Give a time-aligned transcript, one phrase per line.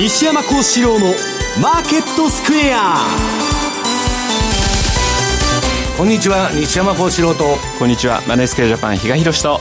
[0.00, 1.08] 西山幸四郎の
[1.60, 2.96] マーケットスクエア。
[5.98, 7.44] こんにちは西山幸四郎と。
[7.78, 9.60] こんにちはマネースケジャパン比嘉宏と。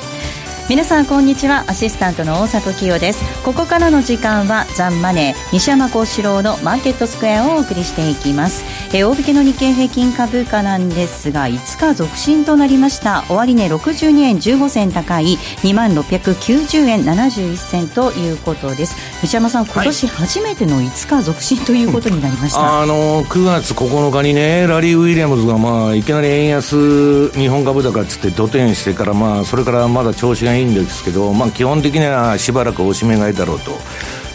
[0.70, 3.44] 皆さんこんにちはアシスタントの大里清です。
[3.44, 8.64] ここからの時間はザンマネー西山幸四郎のマーケットスクエアをお送りしていきます。
[8.96, 13.26] え大引けの日経平均株価なんですが5日続伸となりました。
[13.30, 33.72] 終値62円15銭高い2万690円71銭ということです西山さん今年初めての5日続伸ということになりました、はい、あの9月9日にねラリー・ウィリアムズがまあいきなり円安日本株高っつって土点してからまあそれからまだ調子がいいんですけど、まあ、基本的にはしばらくおしめ買いだろうと。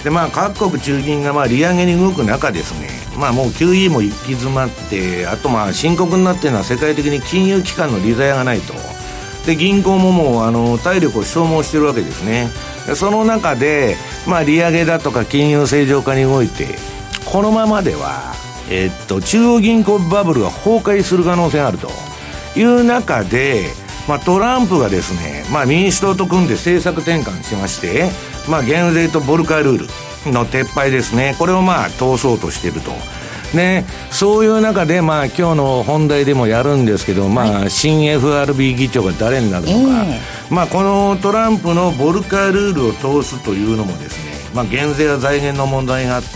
[0.05, 8.75] でまあ、各国中銀がまあ利上げに動く中ですね、まあ、もう QE も行き詰まってあとまあ深刻になっているのは世界的に金融機関の利ざやがないと。
[9.47, 12.51] で銀行ももうあの体力を消耗しているわけですね。
[12.95, 13.97] その中で、
[14.27, 16.77] まあ、利上げだとか金融正常化に動いて
[17.31, 18.35] このままでは、
[18.71, 21.91] えっと、中央銀行バブルが崩壊する可能性があると
[22.57, 23.67] いう中で
[24.07, 28.11] まあ、トランプがですね、まあ、民主党と組んで政策転換しまして、
[28.51, 29.79] まあ、減税とボルカルー
[30.27, 32.93] ルの撤廃ですね、これをまあ通そうとしていると。
[33.55, 46.29] ね、そういう中で、まあ、今日の本題でもやるんですけど、まあ、新 FRB 議長が誰になるのか、えー、まあ、このトランプのボルカルールを通すというのもですね、まあ、減税や財源の問題があって、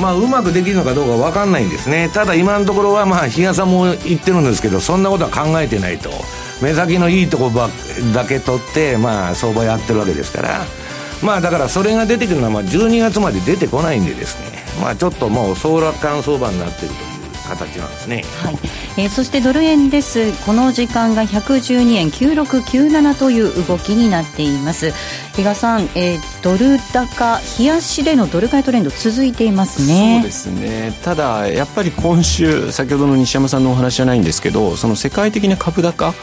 [0.00, 6.10] まあ、うまくできるのかどうか分かんないんですね、ただ今のところは、まあ、日嘉さんも言ってるんですけど、そんなことは考えてないと。
[6.62, 7.68] 目先のいいとこば
[8.14, 10.60] だけ取って、まあ、相場やってるわけですから、
[11.22, 17.12] まあ、だからそれが出てくるのは、まあ、12月まで出てこないんでですね、まあ、ちょっともう総楽観相場になっているという
[17.48, 18.58] 形なんですね、はい。
[18.96, 20.32] えー、そしてドル円です。
[20.44, 24.92] この時間が112円9697という動きになっています。
[25.36, 30.20] 比嘉さん、えー、ドル高冷やしでのドル買いトレンド続いていますね。
[30.22, 30.98] そうですね。
[31.02, 36.14] ただやっぱり今週先ほどの西山さんのお話じゃないんですけどその世界的な株高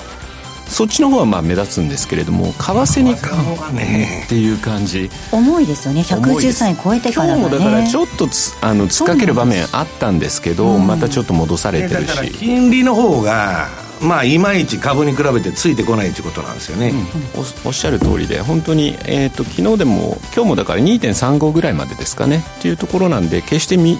[0.69, 5.09] そっちの方はまあ目立つんですけれども為替に買うねっていう感じ。
[5.31, 6.02] 重いですよね。
[6.02, 7.41] 113円超えてからね。
[7.41, 12.31] 今日もだからちょっとつあの突っかける場面あったんですけどまたちょっと戻されてるし。
[12.31, 13.68] 金利の方が
[14.02, 16.94] まあいまいち株に比べてついてこないということなんですよね、
[17.35, 22.44] うん、おっしゃる通りで本当に、えーと、昨日でも今日もだから2.35ぐらいまでですかね。
[22.59, 24.00] っていうところなんで決してみ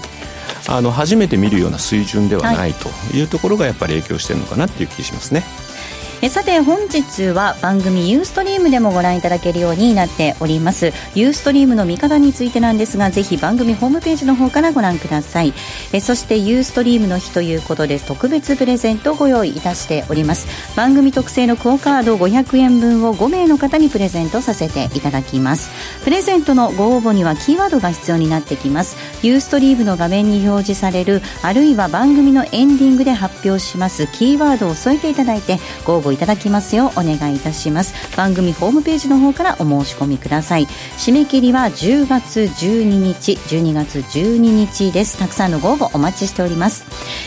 [0.68, 5.44] あの初めて見るような水準ではないというところがやっぱり影響してるのかなっていう気がしますね。
[6.22, 10.92] えさて本日は番組ユーストリームでもご覧いただけるようになっております。
[11.14, 15.54] ユーストリームの見方についてなんですがぜひ番組ホームページの方からご覧ください。
[15.94, 20.46] えそしてユーストリームの日ということで特別プレゼントをご用意いたしております。
[20.76, 25.70] 番組特製のクオカード500円分を5名の方にプレゼントさせていただきます。
[26.04, 28.96] プレゼントのご応募にはキーワードが必要になってきます。
[29.22, 37.94] ユーストリームの画面に表示されるあるいは番組のエンディングで発表しますキーワードを添えていただいてご応募いただきますようお願いいたします。
[38.16, 40.66] 番組ホームページの方からお申し込みください。
[40.98, 45.18] 締め切りは10月12日12月12日です。
[45.18, 46.84] たくさんのご応募お待ちしております。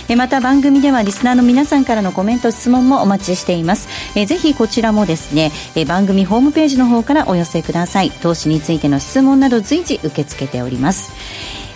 [0.10, 3.88] えまた番組ではリスナーの皆さんからのコメント質問もお待ちしています。
[4.16, 8.12] えぜひこちらもですねえ番組ホームページの方からお寄せください。
[8.12, 11.12] 投資についての質問など随時受け付けております。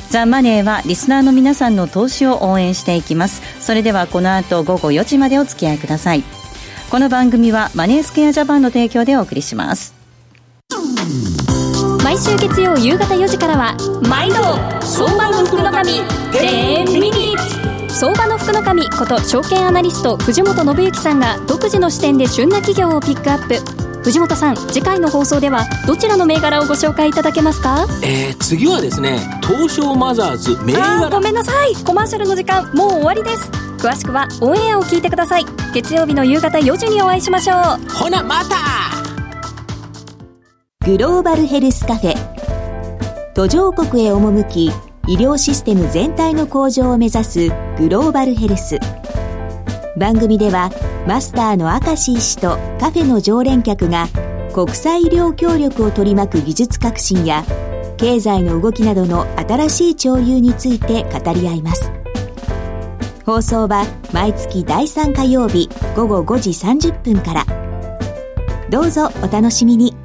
[0.10, 3.42] ザ・マネーはリスナーの皆さんの投資を応援していきます。
[3.60, 6.37] それではこの後午後4時までお付き合いください。
[6.90, 9.94] この番組はマネースケアジャパンの提供でお送りします。
[12.02, 13.76] 毎週月曜夕方4時からは
[14.08, 14.36] 毎度
[14.82, 15.92] 相場の福の神
[16.32, 17.94] 10ミニッツ。
[17.94, 23.56] 相場の福の神こと証券アナリスト藤本信之さんが独自の視点で旬な企業をピックアップ。
[24.04, 27.86] 藤本さん次回の放送ではどちらの銘柄をご紹介いただけますか？
[28.02, 31.10] えー、次はですね東証マザーズ銘柄。
[31.10, 31.76] ごめんなさい。
[31.84, 35.46] コマーシャルの時間もう終わりです詳しくはオンエアを聞いてください。
[35.74, 37.90] 月曜日の夕方4時にお会いしましょう。
[37.90, 38.56] ほなまた!
[40.86, 42.16] グローバルヘルスカフェ。
[43.34, 44.72] 途上国へ赴き
[45.08, 48.80] 医療システム全体の向上を目指すグローバルヘルス。
[49.98, 50.72] 番組では
[51.08, 54.08] マスターの明石医師とカフェの常連客が
[54.54, 57.44] 国際医療協力を取り巻く技術革新や
[57.98, 61.92] 経済の動きなどの新しい潮流について語り合います
[63.28, 67.46] 放送は毎月第3火曜日午後5時30分から。
[68.70, 69.97] どうぞお楽しみに。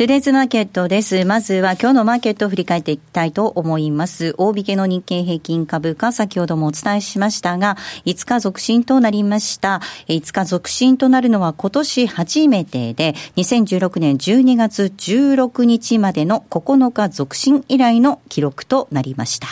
[0.00, 1.26] トゥデイズマーケットです。
[1.26, 4.34] まずは今日のマーケットを振り返っていきたいと思います。
[4.38, 7.76] 大引けの日経平均株価、先ほどもお伝えしましたが、
[8.06, 9.82] 5日続伸となりました。
[10.08, 19.48] 5日続伸となるのは今年初めてで、2016年12月16日までの9日続伸以来の記録となりました。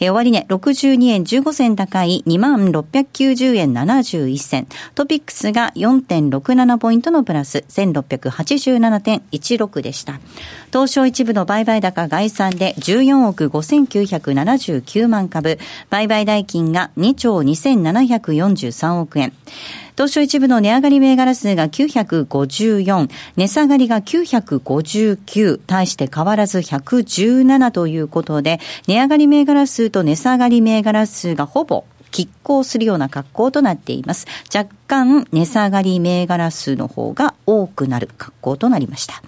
[0.00, 4.68] え終値、62円15銭高い2690円71銭。
[4.94, 10.20] トピックスが4.67ポイントのプラス、1687.16でした。
[10.72, 15.58] 東証一部の売買高概算で14億5979万株、
[15.90, 19.32] 売買代金が2兆2743億円。
[19.94, 34.26] 東証一部の値上がり銘柄数が954、値下がりが959、対して変わらず117ということで、値上がり銘柄数と値下がり銘柄数がほぼ拮抗するような格好となっています。
[34.54, 39.22] 若干値下がり銘柄数の方が多くなる格好となりました。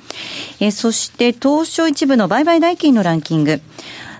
[0.61, 3.61] えーそして東証一部の売買代金のランキング。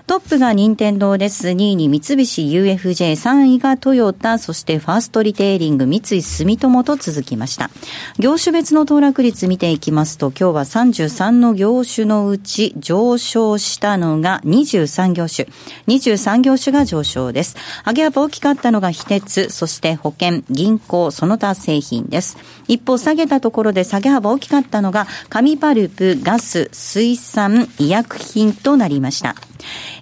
[0.07, 1.47] トップが任天堂です。
[1.47, 7.71] 2位に三菱 UFJ、3位がトヨタ、そしてファーストリテイリング、三井住友と続きました。
[8.19, 15.47] 業種別の騰落率見ていきますと、今日は33の業種のうち上昇したのが23業種。
[15.87, 17.57] 23業種が上昇です。
[17.83, 22.37] 上げ幅大きかったのが非鉄、そして保険、銀行、その他製品です。
[22.67, 29.35] 一方、下げたところで下げ幅大きかったのが、紙パルプ、ガス、水産、医薬品となりました。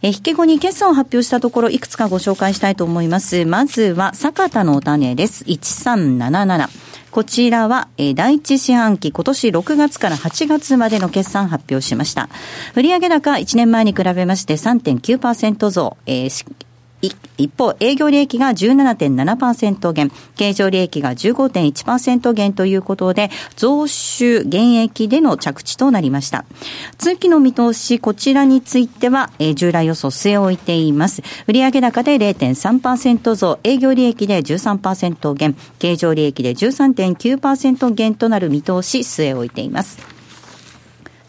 [0.01, 3.45] え引け後に決算を発表したところ、いくつかご紹介したいと思います。
[3.45, 5.43] まずは、坂田のお種です。
[5.45, 6.69] 1377。
[7.11, 12.27] こちらは、え第一四半期、今年6月から8月までの決算発表しました。
[12.75, 16.45] 売上高1年前に比べまして3.9%増、えー
[17.37, 26.45] 一方、営業利益が17.7%減、経常利益が15.1%減ということで、増収減益での着地となりました。
[26.97, 31.21] 通期の見通し、こちらについては、えー従来予想据え置いています。
[31.47, 40.12] 売上高で0.3%増、営業利益で13%減、経常利益で13.9%減となる見通し据え置いています。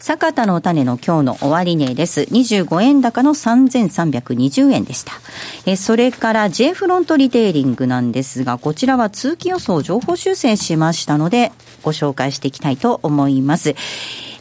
[0.05, 2.21] 坂田の種の今日の終値です。
[2.21, 5.13] 25円高の3320円でした。
[5.65, 13.73] えそれから J フロントリテイリングなんですが、こちらは通期予想情報修正しましたので、ご紹介していきたいと思います。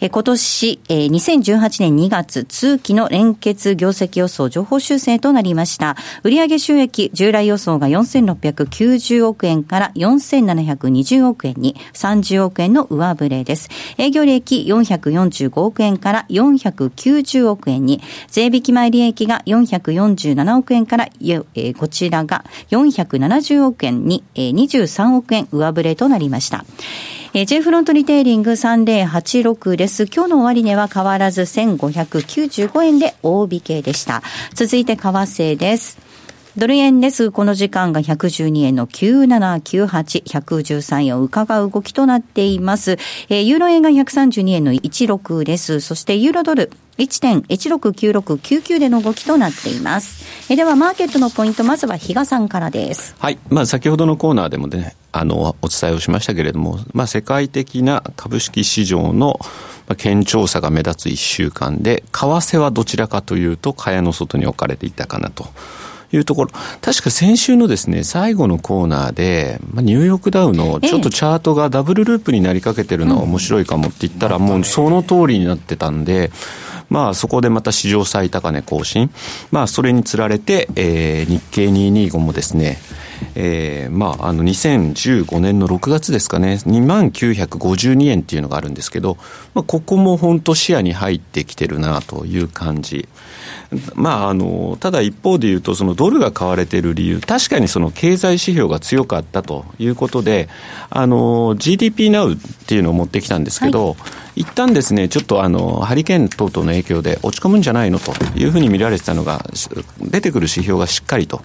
[0.00, 5.96] 今年、えー2018年2月、通期の連結業績予想情報修正となりました。
[6.23, 13.69] 売上収益、従来予想が4690億円から4720億円に30億円の上振れです。
[13.96, 26.64] 営業利益445億円から490億円に、税引き前利益が447億円から、えーこちらが470億円に、えー23億円上振れとなりました。
[27.36, 30.04] えー J フロントリテイリング3086です。
[30.04, 34.22] 今日の終値は変わらず1595円で大引けでした。
[34.54, 35.98] 続いて為替です。
[36.56, 37.33] ドル円です。
[37.33, 42.93] この時間が112円の9798、113円を伺う動きとなっています。
[43.29, 45.81] えーユーロ円が132円の16です。
[45.81, 50.25] そしてユーロドル1.169699での動きとなっています。
[50.49, 53.17] えではマーケットのポイント、まずは比嘉さんからです。
[53.19, 53.39] はい。
[53.49, 59.41] まあ、先ほどのコーナーでもね、あの、お伝えをしましたけれども、まあ、世界的な株式市場の、
[59.89, 65.49] まあ、堅調さが目立つ1週間で、為替はどちらかというと、蚊帳の外に置かれていたかなと。
[66.15, 66.51] いうところ。
[66.81, 76.31] 確か先週のですね、最後のコーナーで、まあ、ニューヨークダウのちょっとチャートがダブルループになりかけてるのは面白いかもって言ったら、もうその通りになってたんで、
[76.88, 79.10] まあそこでまた史上最高値更新。
[79.50, 82.79] まあそれにつられて、えー日経225もですね、
[83.34, 89.17] えーまああの2015年の6月ですかね、2万952円っていうのがあるんですけど、
[89.55, 93.08] まあここも本当視野に入ってきてるなという感じ。
[93.94, 100.48] まあ、あのただ一方で言うと、そのドルが買われてる理由、確かにその経済指標が強かったということで、
[100.91, 103.96] あの GDP Now っていうのを持ってきたんですけど、
[104.36, 107.98] 一旦ですね、ちょっとあのハリケーン等々の影響で落ち込むんじゃないの？
[108.00, 109.44] というふうに見られてたのが、
[110.00, 111.43] 出てくる指標がしっかりと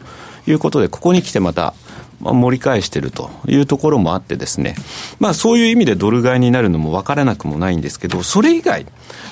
[0.47, 1.75] いうことで、ここに来てまた、
[2.21, 4.75] まあ、盛り返しているというところもあってですね、
[5.19, 8.85] まあそういう意味でドル買いになるのも分からなくもないんですけど、それ以外、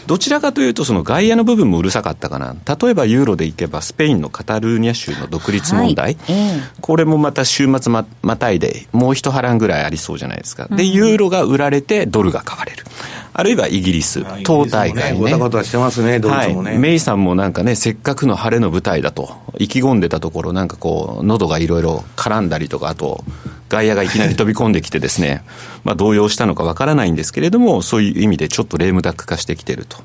[0.07, 2.55] どちらかというとその外野の部分もうるさかったかな。
[2.79, 6.05] 例えばユーロでいけばスペインのカタルーニャ州の独立問題。
[6.05, 10.67] はいええこれもまた週末ままたいでもう一波乱ぐらいありそうじゃないですか。
[10.69, 12.85] で、ユーロが売られてドルが買われる。
[13.33, 15.19] あるいはイギリス、党大会ね。
[15.19, 16.71] ごたごたしてますね、ドイツもね。
[16.71, 19.29] はい、メイさんもなんかね、せっかくの晴れの舞台だと
[19.59, 23.23] 意気込んでたところ、なんかこう、喉がいろいろ絡んだりとか、あと、
[23.69, 25.43] 外野がいきなり飛び込んできてですね、
[25.83, 29.97] まあ動揺したのかわからないんですけれども、そういう意味でちょっとレームダック化してきてると。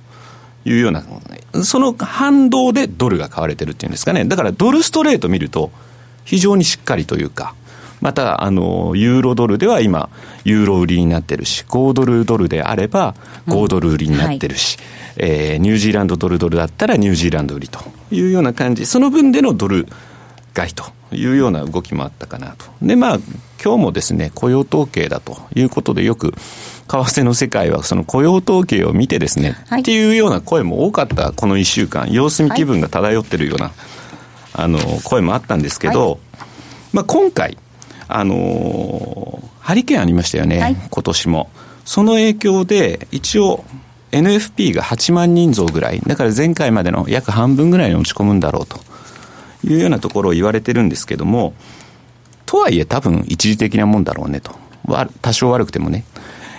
[0.65, 1.03] いうような、
[1.65, 4.25] その反動でドルが買われてるっていうんですかね。
[4.25, 5.73] だからドルストレート見ると、
[6.25, 7.55] 非常にしっかりというか、
[8.01, 10.09] また、あの、ユーロドルでは今、
[10.45, 13.15] ユーロ売りになってるし、5ドルドルであれば、
[13.47, 14.79] 5ドル売りになってるし、
[15.17, 17.79] うんはい、えー、ニュージーランドドルドルだったらニュージーランド売りと
[18.11, 19.87] いうような感じ、その分でのドル
[20.53, 20.85] 買いと
[21.17, 22.67] いうような動きもあったかなと。
[22.83, 23.19] で、まあ、
[23.63, 26.41] 今日もですね、雇用統計だということでよく、為
[26.89, 33.75] 替の世界はその雇用統計を見てですね、はい、っていうような声も多かったこの1週間、様子見気分が漂ってるような、はい、
[34.55, 36.19] あの、声もあったんですけど、はい、
[36.93, 37.57] まあ今回、
[38.09, 41.51] あのー、ハリケーンありましたよね、はい、今年も。
[41.85, 43.65] その影響で、一応、
[44.13, 48.79] NFP が8万人増ぐらい、だから前回までの約半分ぐらいに落ち込むんだろうと
[49.65, 51.55] いうようなところを言われてるんですけども、
[52.47, 54.53] とはいえ多分一時的なもんだろうねと。
[55.21, 56.05] 多少悪くてもね。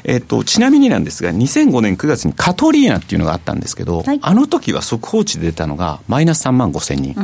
[0.05, 7.15] えっと、ちなみになんですが、2005年9月にカトリーナっていうのがあったんですけど、はい、あの時は速報値で出たのがマイナス3万5千人。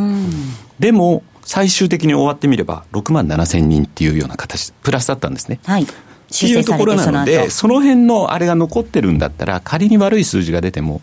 [0.79, 5.59] でも、最終的に終わってみれば、6万7千人っていうような形、プラスだったんですね。
[5.65, 5.83] はい。
[5.83, 5.85] っ
[6.31, 11.01] ていうところなので、その辺のあれが残ってるんだったら、仮に悪い数字が出ても、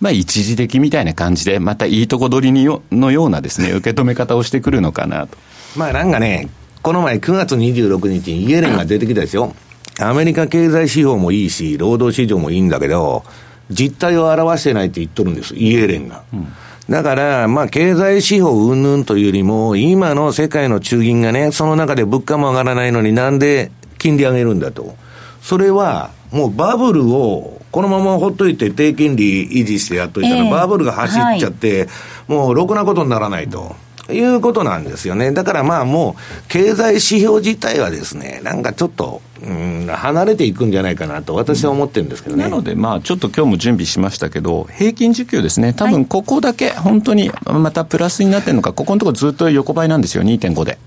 [0.00, 5.38] まあ、一時的みたいな感じで、またいいとこ取りにのようなですね、 受け止め方をしてくるのかなと。
[5.76, 6.48] まあ、なんかね、
[6.82, 9.54] この前9月26日にイエレンが出てきたですよ。
[10.00, 13.24] アメリカ経済指標もいいし、労働市場もいいんだけど、
[13.70, 16.22] 実態を表してないって言っとるんです、イエレンが。
[16.32, 16.46] うん
[16.88, 24.94] だから、まあ、経済指標云々というよりも、今の世界の中銀がね、その中で物価も上がらないのになんで金利上げるんだと。
[25.40, 31.88] それは、もうバブルを、このままほっといて低金利維持してやっといたら、バブルが走っちゃって、
[32.28, 33.74] もうろくなことにならないと。
[34.12, 35.32] いうことなんですよね。
[35.32, 42.44] だからまあもう、経済指標自体はですね、なんかちょっと、うん、離れていくんじゃないかなと、私は思ってるんですけどね。
[42.44, 50.78] なので、まあ、ちょっと今日も準備しましたけど、平均需給ですね、多分ここだけ、本当にまたプラスになってるのか、ここのところずっと横ばいなんですよ、2.5で。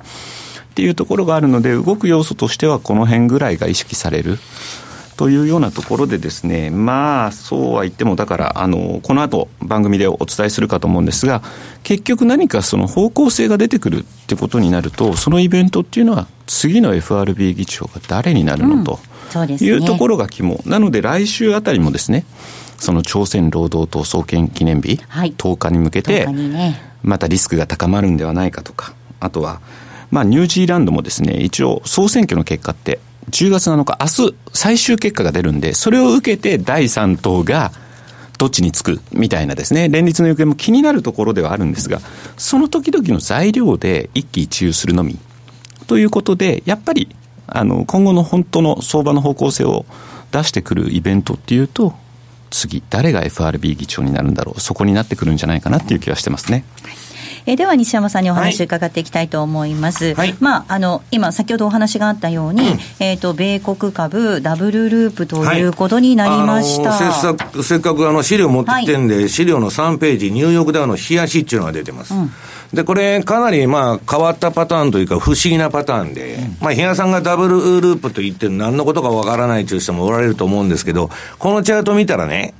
[0.69, 4.37] っていうところがあるので、動く要素としてはこの辺ぐらいが意識される。
[5.17, 11.41] というようなところでですね、まあ、そうは言っても、だから、あの、この後番組でお伝えするかと思うんですが、
[11.83, 18.99] 結局何かその方向性が出てくるってことになると、そのイベントっていうのは、次の FRB 議長が誰になるのと、
[19.59, 20.61] いうところが肝。
[20.65, 22.23] なので、来週あたりもですね、
[22.77, 26.27] その朝鮮労働党創建記念日、はい、10日に向けて、
[27.01, 29.61] またリスクが高まるんではないかとか、あとは、
[30.11, 37.71] まあ、ニュージーランドもですね、一応、総選挙の結果って、10月7日、明日、最終結果が出るんで、それを受けて第3党が、
[38.37, 41.99] どっちにつくみたいなですね、連立の行方も気になるところではあるんですが、
[42.37, 45.17] その時々の材料で一喜一憂するのみ。
[45.87, 47.09] ということで、やっぱり、
[47.47, 49.85] あの、今後の本当の相場の方向性を
[50.31, 51.95] 出してくるイベントっていうと、
[52.49, 56.63] 次、誰が FRB 議長になるんだろう、そこになってくるんじゃないかなっていう気はしてますね。
[56.83, 57.06] はい
[57.47, 72.31] えー、では西山さんにお話伺っていきたいと思います、はい、まあ、あの今先ほどお話があったように、うん、えーと、米国株ダブルループということになりました、はい、せっかくあの資料持ってきてんで、はい、資料の3ページニューヨークダウの冷やしっていうのが出てます、うん。
[72.73, 82.53] で、これ、かなりまあ変わったパターンというか、不思議なパターンで、うん、まあ、比嘉さんがダブルループと言って何のことかわからないという人もおられると思うんですけど、このチャート見たらね、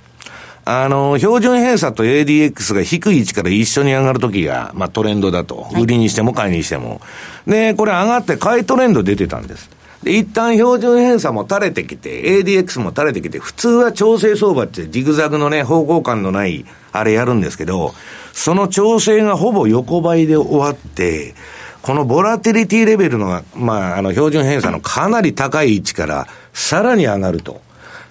[0.69, 5.69] あの、標準偏差と ADX が低い位置から一緒に上がるときが、まあトレンドだと。
[5.79, 6.99] 売りにしても買いにしても。
[7.47, 9.69] で、これ上がって買いトレンド出てたんです。
[10.03, 17.93] で、一旦標準偏差も垂れてきて、ADX も垂れてきて、普通は調整相場ってジグザグのね、方向感のない、あれやるんですけど、
[18.33, 21.33] その調整がほぼ横ばいで終わって、
[21.81, 27.61] このボラティリティレベルの、まあ、あの、標準偏差のかなり高い位置から、さらに上がると。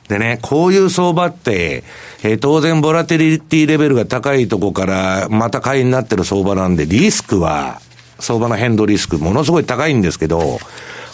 [0.08, 1.82] でね、こういう相場って、
[2.22, 7.80] えー、当然ボラテリティレベルが高いとこからまた買いになってる相場なんで、リスクは、
[8.18, 10.58] 相場の変動リスクものすごい高いんですけど、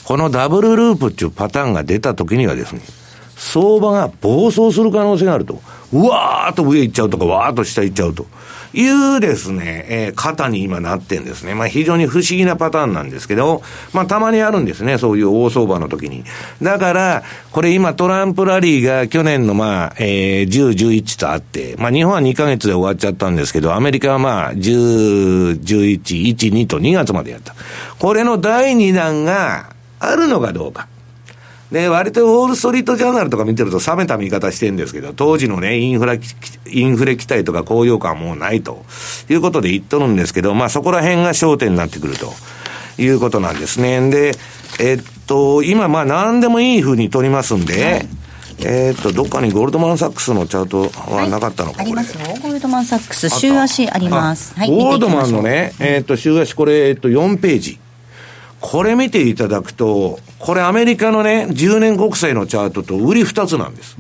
[0.05, 2.81] このダブルループっていうパターンが出た時にはですね、
[3.43, 5.61] 相場が暴走する可能性があると。
[5.93, 8.27] うわーっと上行っちゃうとか、わーっと下行っちゃうと。
[8.75, 11.55] いうですね、えー、型に今なってんですね。
[11.55, 16.25] まあ非常に不思議なパターンなんですけど、まあたまにあるんですね、そういう大相場の時に。
[16.63, 26.01] だから、これ今トランプラリーが去年のまあ、えー、10、11とあって、まあ日本は2ヶ月で終わっちゃったんですけど、アメリカはまあ10、11、
[26.35, 27.55] 1、2と2月までやった。
[27.99, 30.89] これの第2弾があるのかどうか。
[31.73, 38.85] で、割とウォール・ストリート・ジャーナルとか見てると冷めた見方してるんですけど、当時のね、インフラ、インフレ期待とか高揚感はもうないと
[39.29, 42.33] いうことで言っとるんですけど、まあそこら辺が焦点になってくると
[42.99, 44.11] いうことなんですね。
[44.11, 44.33] で、
[44.79, 48.07] えっと、と、今、まあ、何でもいい風に取りますんで、
[48.65, 52.27] えっと、どっかにゴールドマン・サックスのチャートはなかったのか、ありこれますよ。
[52.43, 54.55] ゴールドマン・サックス週足あります。
[54.55, 54.69] はい。
[54.69, 57.79] ゴールドマンのね、えっと、週足これ、えっと、4ページ。
[58.63, 63.97] これ見ていただくと、これアメリカのね、10年国債のチャートと売り2つなんです。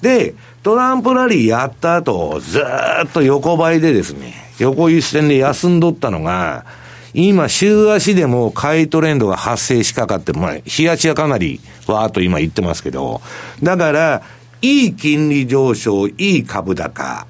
[0.00, 6.64] で、トランプラリーやった後、ずーっと横ばいでですね、横一線で休んどったのが、
[7.12, 13.20] 今、週足でも買いトレンドが発生しかかって、まあ、日足はかなり、わーっと今言ってますけど、
[13.62, 14.22] だから、
[14.62, 17.26] いい金利上昇、いい株高、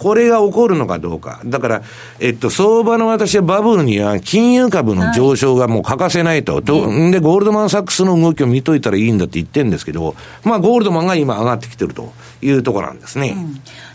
[0.00, 1.42] これが起こるのかどうか。
[1.44, 1.82] だから、
[2.20, 6.62] えっと、相場の私はバブルには金融株の上昇がもう欠かせないと。
[6.62, 13.36] とんで、ゴールドマン・サックスの動きを見といたらいいんだって言ってるんですけど、まあ、ゴールドマンが今上がってきてるというところなんですね。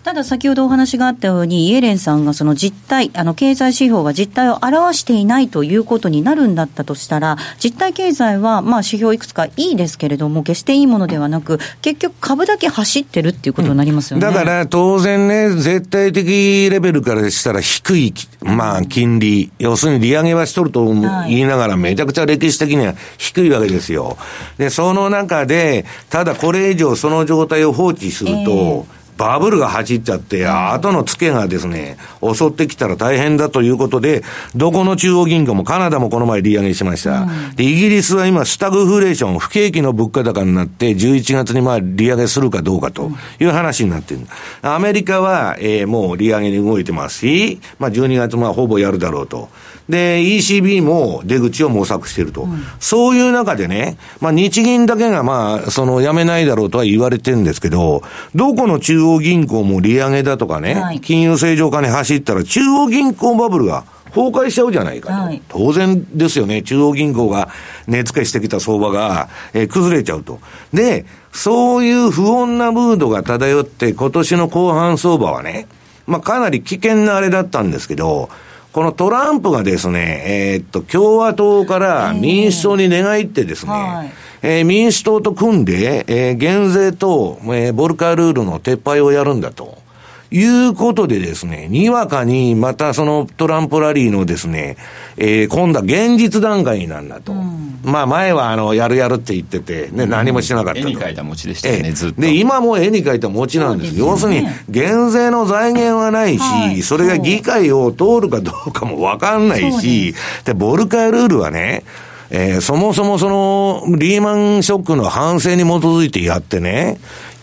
[0.05, 14.21] ただ先ほどお話があったように、イエレンさんがその実態、あの経済指標が実態を表していないということになるんだったとしたら、実体経済はまあ指標いくつかいいですけれども、決していいものではなく、結局株だけ走ってるっていうことになりますよね。
[14.21, 24.19] だから当然ね、絶対的レベルからしたら低い、まあ金利、要するに利上げはしとるとはい言いながらめちゃくちゃ歴史的には低いわけですよ。
[24.59, 28.85] で、その中で、ただこれ以上その状態を放置すると、
[29.17, 34.23] バブルが走っちゃって、後のツケがですね、襲ってきたら大変だということで、
[34.55, 37.27] どこの中央銀行もカナダもこの前利上げしました。
[37.55, 44.21] で、イギリスは今、スタグフレーション、不景気の物価高になって、11月にまあ利上げするかどうかという話になってる。
[44.61, 49.49] アメリカは、えーもう利上げに動いてますし、まあ12月まあほぼやるだろうと。
[49.89, 52.47] で、ECB も出口を模索していると。
[52.79, 58.01] そういう中でね、まあ日銀だけがまあ、そのやめないだろうとは言われてるんですけど、
[58.33, 65.13] どこの中央銀行も利上げだとかね、はい金融正常化に走ったら中央銀行バブルが崩壊しちゃうじゃないかと。
[65.13, 66.63] はい当然ですよね。
[66.63, 67.49] 中央銀行が
[67.87, 70.39] 値付けしてきた相場が、えー崩れちゃうと。
[70.73, 75.67] で、そういう不穏なムードが漂って、今年の後半相場はね、
[76.07, 78.29] まあかなり危険なあれだったんですけど、
[78.75, 84.11] このトランプがですね、えーっと、共和党から民主党に寝返ってですね、はい
[84.41, 89.77] えー民主党と組んで、えー減税と、えーボルカールールの撤廃をやるんだと。
[90.31, 94.77] いうことでですね、にわかにまたそのトランプラリーのですね、
[95.17, 97.33] えー今度は現実段階になんだと。
[97.33, 100.87] まあ前はあの、やるやるって言ってて、ね、何もしなかったと。
[100.87, 102.21] 絵に描いた餅でしたよね、ええずっと。
[102.21, 103.97] で、今もう絵に描いた餅なんです。
[103.97, 111.83] 要するに、減税の財源はないし、はいそれが議会を通るかどうかもわかんないし、で、ボルカールールはね、
[112.31, 116.97] えーそもそもその、リーマンショックの反省に基づいてやってね、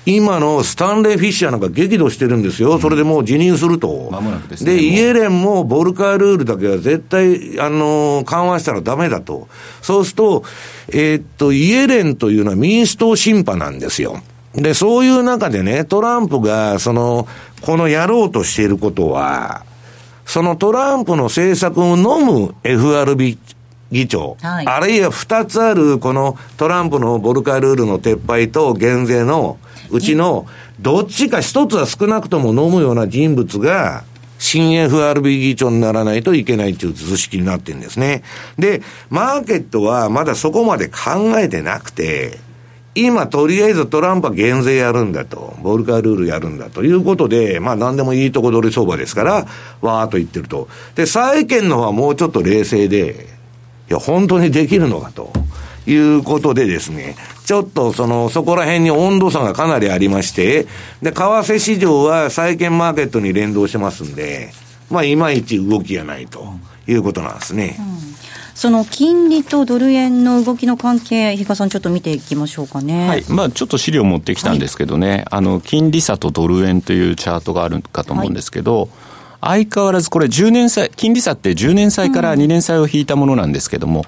[0.05, 2.79] 今のスタンレー・フィッシャーなんか激怒してるんですよ。
[2.81, 4.09] それでもう辞任すると。
[4.11, 9.49] 間もなくですねで、イエレンもボルカールールだけは絶対、あの、緩和したらダメだと。
[9.81, 10.45] そうすると、
[10.88, 14.21] えーっと、イエレンというのは民主党審判なんですよ。
[14.55, 17.29] で、そういう中でね、トランプが、その、
[17.61, 19.65] このやろうとしていることは、
[20.27, 23.38] そのトランプの政策を飲む FRB
[23.93, 29.59] 議長、はいあるいは二つあるこのトランプのボルカールールの撤廃と減税の
[29.93, 30.47] うちの
[30.81, 34.05] どっちか一つは少なくとも飲むような人物が
[34.39, 38.25] 新 FRB 議長にならないといけないという図式になってるんですね。
[38.59, 42.41] で、マーケットはまだそこまで考えてなくて、
[42.95, 49.47] 今とりあえずトランプは減税やるんだと、ボルカールールやるんだということで、まあ何でもいいとこ取り相場ですから、
[49.81, 50.69] わーっと言ってると。
[50.95, 53.29] で、債券の方はもうちょっと冷静で、
[53.89, 55.33] いや、本当にできるのかと。
[55.87, 60.66] いうことでですね、ちょっとその、そこら辺に温度差がかなりありまして、
[61.03, 64.53] で、為替市場は債券マーケットに連動してますんで、
[64.90, 66.47] まあ、いまいち動きがないと
[66.87, 67.79] いうことなんですね。
[68.55, 73.09] その金利とドル円の動きの関係、比嘉さん、ちょっと見ていきましょうかね。
[73.09, 73.25] はい。
[73.29, 78.88] まあ、ちょっと資料持ってきたんですけどね、あの金利差とドル円というチャートがあるかと思うんですけど、
[79.40, 84.05] 相変わらずこれ10年債、金利差って10年債から2年債を引いたものなんですけども、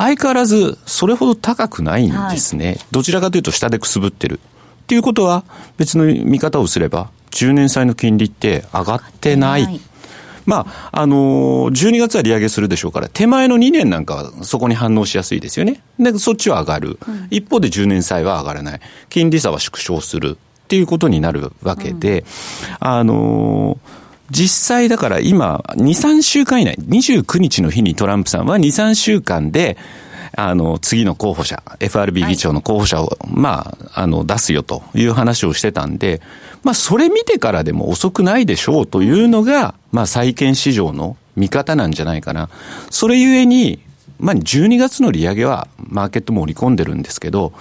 [0.00, 2.78] 相変わらずそれほど高くないんですね。
[2.90, 4.40] どちらかというと下でくすぶってる。
[4.84, 5.44] っていうことは
[5.76, 9.64] 別の見方をすれば、10年債の金利って上がってない。
[9.64, 9.80] はい
[10.46, 15.82] まあ、あのー12月は利上げするでしょうから、手前の2年なんかはそこに反応しやすいですよね。
[15.98, 16.98] で、そっちは上がる。
[17.30, 18.80] 一方で10年債は上がらない。
[19.10, 22.24] 金利差は縮小するっていうことになるわけで、
[22.80, 23.99] あのー
[24.30, 29.76] 実際だから今、2、3週間以内、29日の日にトランプさんは2、3週間で、
[30.36, 36.20] あの、次の候補者、FRB 議長の候補者を、まあ、あの、出すよという話をしてたんで、
[36.62, 42.48] まあ、それ見てからでも遅くないでしょうというのが、まあ、債券市場の見方なんじゃないかな。
[42.90, 43.80] それゆえに、
[44.20, 47.52] まあ、12月の利上げはマーケットも織り込んでるんですけど、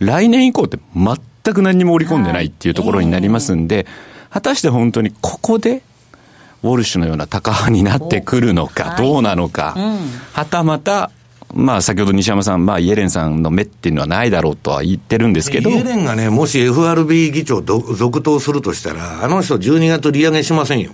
[0.00, 3.86] 来年以降って全く何にも織り込んでないっていうところになりますんで、
[4.30, 5.82] 果たして本当にここで、
[6.62, 9.76] ウォルシュのような高派になってくるのか、どうなのか、
[10.32, 11.10] はたまた、
[11.54, 15.70] まあ、先ほど西山さん、まあ、イエレンさんの目っていうのはないだろうとは言ってるんですけど。
[15.70, 20.90] イエレンがね、もし FRB 議長続投するとしたら、あの人12月利上げしませんよ。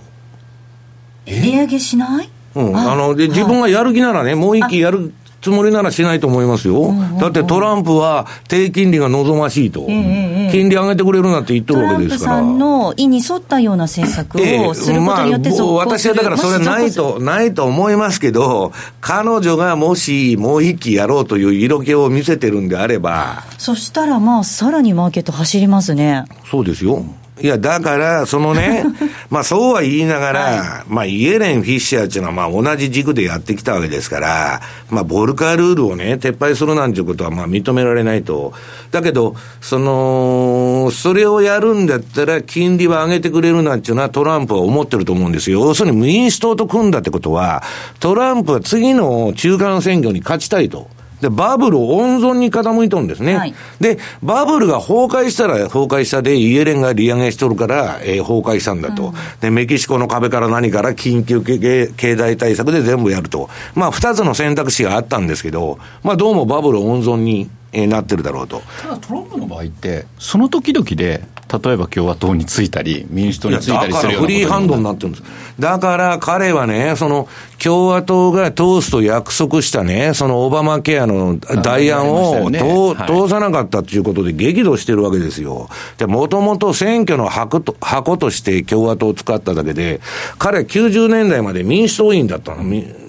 [1.25, 2.29] 利上げしない？
[2.55, 5.13] うん、あので自分がやる気ならね、もう一期やる
[5.45, 12.37] つもりならしないと思いますよ、だってトランプは低金利が望ましいと、金利上げてくれるなって言ってるわけですから。
[12.37, 23.43] トランプさんの意に沿ったような政策をすることによって、まあ、私はだからそれはないと、ないと思いますけど、彼女がもしもう一期やろうという色気を見せてるんであれば。
[23.59, 26.25] そしたらまあ、さらにマーケット走りますね。
[26.49, 27.05] そうですよ。
[27.41, 28.85] いや、だから、そのね、
[29.29, 38.53] まあそうは言いながら、はい、まあイエレン・フィッシャーっていうのはまあ同じ軸でやってきたわけですから、まあボルカールールをね、撤廃するなんていうことはまあ認められないと。
[38.91, 45.59] だけど、その、それをやるんだったら金利は上げてくれるなんていうのはトランプは思ってると思うんですよ。
[45.59, 47.63] 要するに民主党と組んだってことは、
[47.99, 50.94] トランプは次の中間選挙に勝ちたいと。
[51.21, 53.35] で、バブルを温存に傾いとるんですね。
[53.35, 63.49] はい、で、バブルが崩壊したら崩壊したで、イエレンが利上げしとるから、えー、崩壊したんだと、うん、で、メキシコの壁から何から緊急経済対策で全部やると。
[63.75, 68.61] まあ、二つの選択肢があったんですけど、まあ、どうもバブル温存に、えー、なってるだろうと。
[68.81, 71.23] ただ、トランプの場合って、その時々で、
[71.59, 75.23] 例えば共和党についたり、民主党についたりするようなフリーハンドになってるんです。
[75.59, 77.27] だから彼はね、その
[77.63, 85.69] 共和党が通すと約束したね、そのオバマケアの代案を、ねはい、通さなかったということで激怒してるわけですよ。
[85.97, 90.01] で、もともと選挙の箱と箱として共和党を使っただけで、
[90.37, 92.63] 彼は90年代まで民主党員だったの。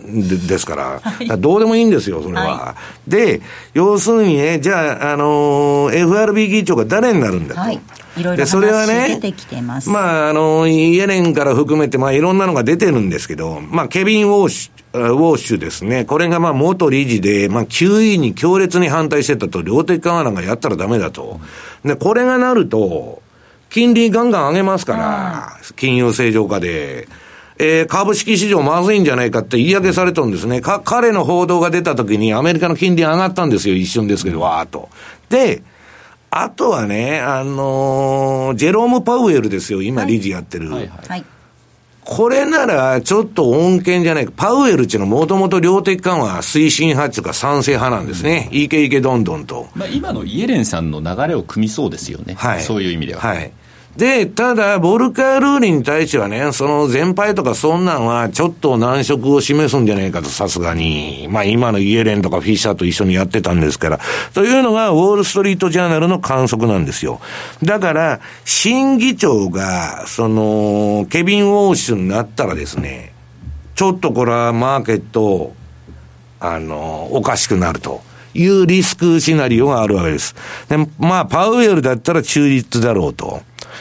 [0.07, 2.43] ですから、はい、どうでもいいんですよ、それは。
[2.43, 2.77] は
[3.09, 3.41] い、で、
[3.75, 7.81] 要するにね、じゃあ、あのー、FRB 議長が誰になるんだと。
[8.17, 9.91] はいいろいろ話出てきてます。
[9.91, 16.05] まあ、あの、イエレンから含めて、まあ、いろんなのが出てるんですけど、まあ、ケビン・ウォーシュ、ウォーシュですね。
[16.05, 21.41] これがまあ元理事で、まあ QE に強烈に反対してたと、量的緩和なんかやったらダメだと。
[21.85, 23.23] で、これがなると、
[23.69, 27.09] 金利ガンガン上げますから、金融正常化で。
[27.59, 30.61] えー、株式市場まずいんじゃないかって言い訳されたんですね。
[30.61, 34.91] か、彼の報道が出た時にアメリカの金利上がったんですよ、一瞬ですけど、わーっと。
[35.31, 35.63] で、
[36.31, 40.71] あとはね、あのー、ジェローム・パウエルですよ、今、理事やってる。
[40.71, 41.25] はいはいはい、
[42.05, 44.33] これなら、ちょっと恩恵じゃないか。
[44.37, 48.49] パウエルっていうのはもともと量的緩和推進派っていうか賛成派なんですね。
[48.53, 49.69] うん、いけいけどんどんと。
[49.75, 52.35] まあ、今のイエレンさんの流れを組みそうですよね。
[52.35, 52.63] はい。
[52.63, 53.21] そういう意味では。
[53.21, 53.53] はい。
[53.97, 61.29] で、ただ、ボルカールーリに対してはね、その全敗とかそんなんは、ちょっと難色を示すんじゃないかと、さすがに。
[61.31, 64.01] まあ、今のイエレンとかフィッシャーと一緒にやってたんですから。
[64.35, 67.21] というのが、ウォール・ストリート・ジャーナルの観測なんですよ。
[67.63, 73.15] だから、新議長が、その、ケビン・ウォーシュになったらですね、
[73.75, 75.55] ちょっとこれはマーケット、
[76.39, 78.03] あの、おかしくなると。
[78.35, 80.35] いうリスクシナリオがあるわけです。
[80.69, 83.41] で、まあ、パウエルだったら中立だろうと。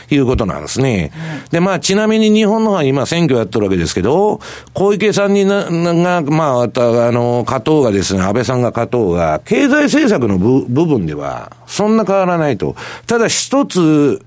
[0.10, 1.12] いうことなんですね。
[1.52, 4.40] で、まあ、ちなみに日本の方は今選挙やってるわけですけど、
[4.74, 6.68] 小池さんにな、が、まあ、あ
[7.12, 12.76] の、加藤がですね、安倍さんが加藤が、経済政策の部部分では、そんな変わらないと。
[13.08, 14.22] ただ一つ、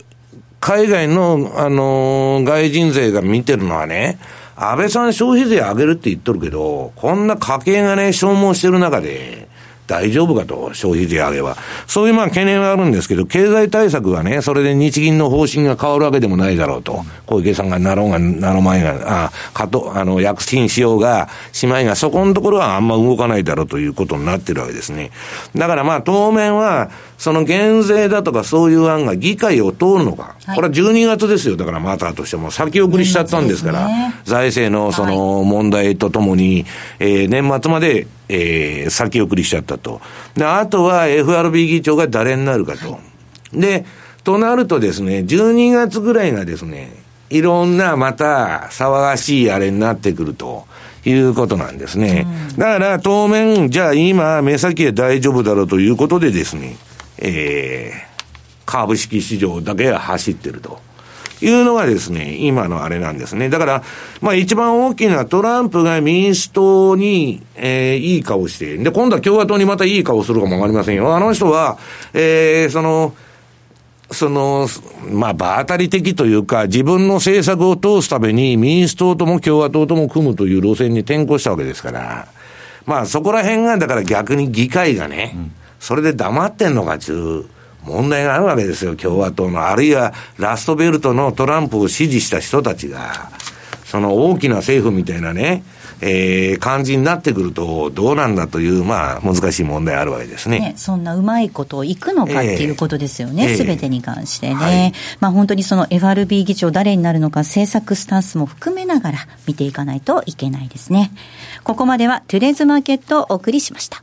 [0.61, 4.18] 海外の、あの、外人税が見てるのはね、
[4.57, 9.46] 安倍さん消費税上げるって言っとるけど、こんな家計がね、消耗してる中で、
[9.88, 11.57] 大丈夫かと、消費税上げは。
[11.87, 17.05] そういうまあ懸念はあるんですけど、経済対策はね、それで日銀の方針が変わるわけでもないだろうと。
[17.27, 25.11] 小池さんがなろうが、なろうまいが、あ、かと、あの、躍進しようが、しまいが、そこのところはあんま動かないだろうということになってるわけですね。
[25.57, 30.37] だからまあ当面は、その減税だとかそういう案が議会を通るのか。
[30.54, 31.57] これは12月ですよ。
[31.57, 36.64] だからまたとしても先送りしちゃったんですから、ね、財政のその問題とともに、
[37.00, 40.00] えー、年末まで、えー、先送りしちゃったと。
[40.37, 43.00] で、あとは FRB 議長が誰になるかと。
[43.52, 43.85] で、
[44.22, 46.92] となるとですね、12月ぐらいがですね、
[47.31, 50.66] いろんなまた騒がしいあれになってくると。
[51.04, 52.26] いうことなんですね。
[52.59, 56.76] だから当面、じゃあ今、目先で大丈夫だろうということでですね、
[57.18, 58.22] えー、
[58.66, 60.81] 株式市場だけが走ってると。
[61.40, 63.48] いうのがですね、今のあれなんですね。
[63.48, 63.83] だから、
[64.20, 71.14] まあ一番大きなトランプが民主党に、えー、いい顔して、で、今度は共和党にまたいい顔するかもわかりませんよ。
[71.14, 71.78] あの人は、
[72.12, 73.14] えー、その、
[74.11, 74.66] その、
[75.12, 82.28] まあ、場当たり的というか、自分の政策を通すために民主党とも共和党とも組むという路線に転向したわけですから、
[82.87, 85.37] まあそこら辺が、だから逆に議会がね、
[85.80, 89.66] それで黙ってんのかちゅう問題があるわけですよ、共和党の。
[89.66, 93.30] あるいはラストベルトのトランプを支持した人たちが、
[93.84, 95.62] その大きな政府みたいなね、
[96.00, 100.60] えー、感じになってくると、どうなんだという、まあ、難しい問題あるわけですね。
[100.60, 104.54] ねそんなうまいこといくのかっていうことですよね、す、え、べ、てに関してね。
[104.54, 111.10] はい、まあ、本当にその FRB 議長誰になるのか、政策スタンスも含めながら見ていかないといけないですね。
[111.64, 114.02] ここまではトゥレーズマーケットをお送りしました。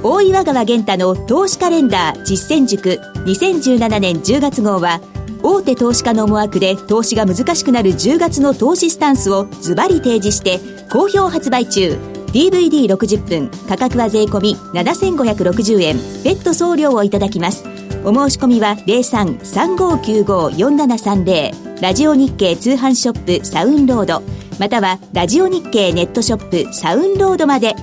[0.00, 3.00] 大岩川源太の投資カレンダー実践塾。
[3.26, 5.00] 2017年10月号は
[5.42, 11.98] 大手投資家の思惑で投資が難しくなる10月の投資スタンスをズバリ提示して好評発売中。
[12.28, 15.96] DVD60 分価格は税込7560円。
[16.22, 17.64] 別途送料をいただきます。
[18.04, 24.22] お申し込みは0335954730ラジオ日経通販ショップサウンロード。
[24.60, 27.74] またはラジオ日経ネットショップサウンロードまで。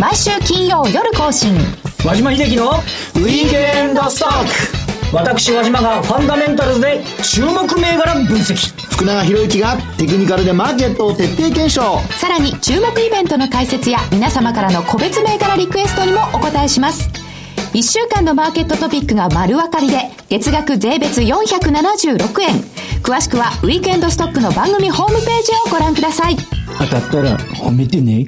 [0.00, 1.54] 毎週金曜夜更新。
[2.06, 5.14] 和島秀樹のウィークエンドストック。
[5.14, 8.72] 私和島がファンダメンタルズで注目銘柄分析。
[8.92, 12.00] 福永博之がテクニカルでマーケットを徹底検証。
[12.18, 17.10] さらに注目イベントの解説や皆様からの個別銘柄リクエストにもお答えします。
[17.74, 22.54] 1週間のマーケットトピックが丸分かりで月額税別476円。
[23.02, 26.36] 詳しくはウィークエンドストックの番組ホームページをご覧ください。
[26.78, 28.26] 当たったら褒めてね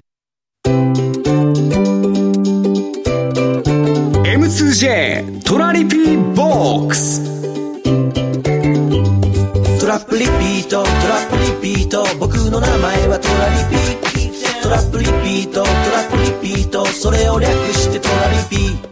[4.83, 4.88] ト
[5.59, 7.23] ラリピーボックス。
[9.79, 12.05] トラップリピートトラップリピート。
[12.18, 14.61] 僕の名前はトラリピー。
[14.61, 16.85] トラップリピートトラップリピート。
[16.85, 18.91] それを略してトラリピー。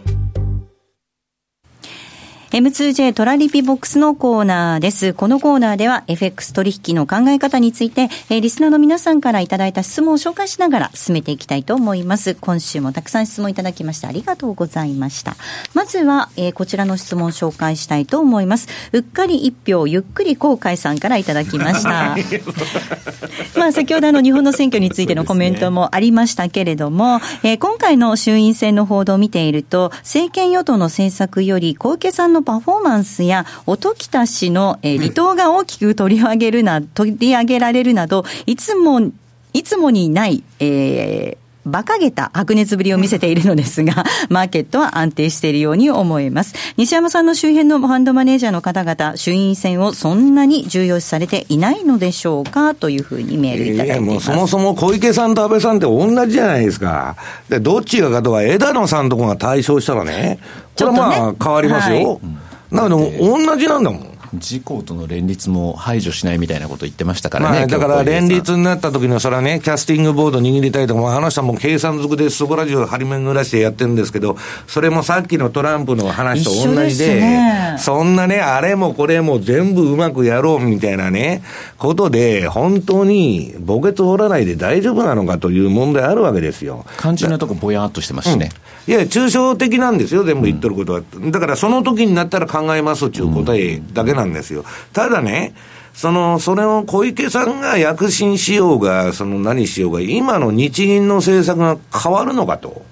[2.51, 5.13] M2J トラリピボックスのコーナーです。
[5.13, 12.35] このコーナーでは FX 取引の考え方について、えー、リスナーの皆さんからいただいた質問を紹介しながら進めていきたいと思います。
[12.35, 15.37] 今週もたくさん質問いただきましてありがとうございました。
[15.73, 18.67] まずは、えー、こちらの質問を紹介したいと思います。
[18.91, 22.17] うっかり一票ゆっくり後悔さんからいただきました。
[23.57, 39.11] まあ先ほどあの日本の選挙についてのコメントもありましたけれども、えー、今回の衆院選の報道を見ていると、政権与党の政策より小池さんのパフォーマンスや音喜多氏の、えー、離党が大きく取り上げるな、取り上げられるなど、いつも、
[39.53, 46.55] いつもにない、えー、馬鹿げた白熱ぶりを見せているのですが、 マーケットは安定しているように思えます。
[46.77, 54.27] 西山さんの周辺のファンドマネージャーの方々、衆院選をそんなに重要視されていないのでしょうかというふうにメールいただいています。
[54.27, 57.15] いや、もうそもそも小池さんと安倍さんって同じじゃないですか。
[57.49, 60.39] で、どっちがかとは枝野さんとこが対象したらね、
[60.77, 62.19] これはまあ変わりますよ。
[62.71, 64.10] なので、同じなんだもん。
[64.33, 81.43] 自公との連立も排除しないみたいなこと言ってましたからね、まあ、だから連立になった時の、それはね、キャスティングボード握りたいとか、あの人も計算づくでそこら中張り巡らしてやってるんですけど、それもさっきのトランプの話と同じで、ね、そんなね、あれもこれも全部うまくやろうみたいなね、
[81.77, 86.85] ことで、本当に墓穴掘らないで大丈夫なのかという問題あるわけですよ。
[86.99, 88.49] 肝心なとこぼやっとしてますしね。
[88.87, 91.01] うん、いや、抽象的なんですよ、全部言ってることは。
[91.15, 94.63] うん、だからその時になったら考えますっていう答えだけなんですよ。
[94.93, 95.53] ただね、
[95.93, 102.83] その、それを小池さんが躍進しようが、その何しようが、今の日銀の政策が変わるのかと。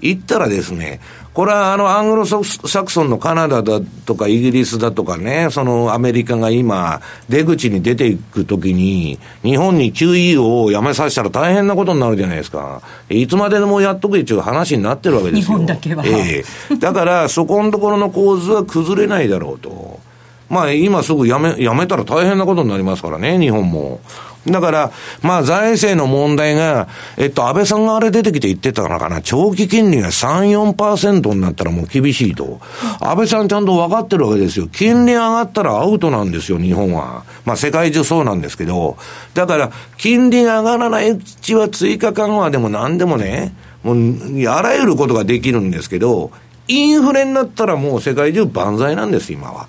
[0.00, 1.00] 言ったらですね、
[1.34, 2.38] これはあのアングロサ
[2.84, 12.82] クソンのカナダだとかイギリスだとかね、そのアメリカが今、出口に出ていくときに、日本に QE をやめさせたら大変なことになるじゃないですか。
[13.08, 15.58] いつまででもやっとくっていう話になってるわけですよ。
[15.58, 16.04] 日本だけは。
[16.06, 20.00] ええだから、そこのところの構図は崩れないだろうと。
[20.48, 24.00] まあ今すぐやめ、やめたら大変なことになりますからね、日本も。
[24.46, 32.60] だから、まあ財政の問題が、えっと、安倍さんがあれ出てきて言ってたのかな、長期金利が3、4%になったらもう厳しいと。
[33.00, 34.68] 安倍さんちゃんと分かってるわけですよ。
[34.68, 37.24] 金利上がったらアウトなんですよ、日本は。
[37.44, 38.96] まあ世界中そうなんですけど。
[39.34, 46.30] だから、金利が上がらないうちは追加緩和でも何でもね、もう、あらゆることができるんですけど、
[46.68, 49.68] インフレになったらもう世界中万歳なんです、今は。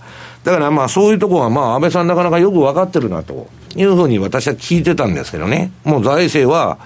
[0.50, 5.72] だからまあそういうところはまあ安倍さんなかなかよく分かってるなというふうに私は聞いてたんですけどね。
[5.84, 6.80] もう財政は、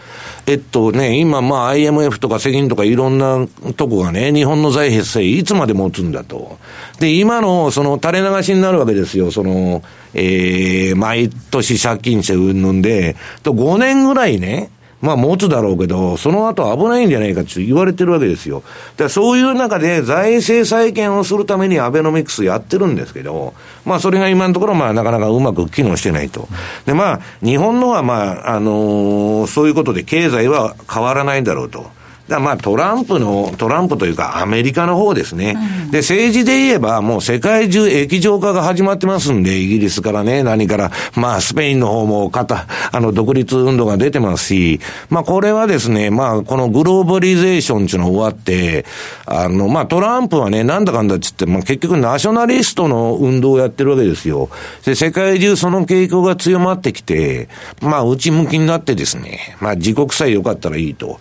[0.46, 3.48] えっとね、今まあ IMF とか世銀とかいろんな
[3.78, 6.58] とこがね、日本の財政いつまで持つんだと。
[7.00, 9.32] で、今のその垂れ流しになるわけですよ。
[9.32, 9.82] その、
[10.14, 14.72] えー、毎年借金してうんぬんで、と5年ぐらいね、
[15.04, 18.64] まあ持つだろうけど、その後危ないんじゃないかって言われてるわけですよ。
[18.96, 26.48] だそういう中で財政再建をするためにアベノミクスやってるんですけど、まあそれが今のところまあなかなかうまく機能してないと。
[26.86, 32.03] でまあ日本のはまあ、あのー、そういうことで経済は変わらないだろうと。
[32.28, 35.56] だまあトランプの、トランプというかアメリカの方ですね。
[35.86, 48.86] うん、で、政治で言えばもう世界中液状化が始まってますんで、イギリスからね、何から、まあスペインの方も肩、あの独立運動が出てますし、まあこれはですね、まあこのグローバリゼーションっていうの終わって、
[49.26, 54.50] あの、まあトランプはね、なんだかんだっつって、まあ結局ナショナリストの運動をやってるわけですよ。
[54.86, 57.50] で、世界中その傾向が強まってきて、
[57.82, 61.20] まあ内向きになってですね、まあ自国さえ良かったらいいと。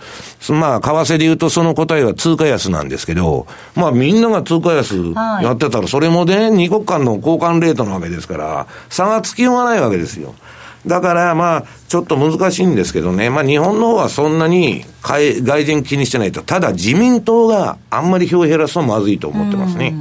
[0.50, 4.96] まあ為替で言うとその答えは通貨安なんですけど、まあみんなが通貨安
[5.42, 10.34] やってたら、それもね、二国間の交換レートなわけですから、差がつきようがないわけですよ。
[10.86, 19.94] だからまあ、ちょっと難しいんですけどね、まあ日本の方はそんなに外人気にしてないと、ただ自民党があんまり票を減らすとまずいと思ってますね。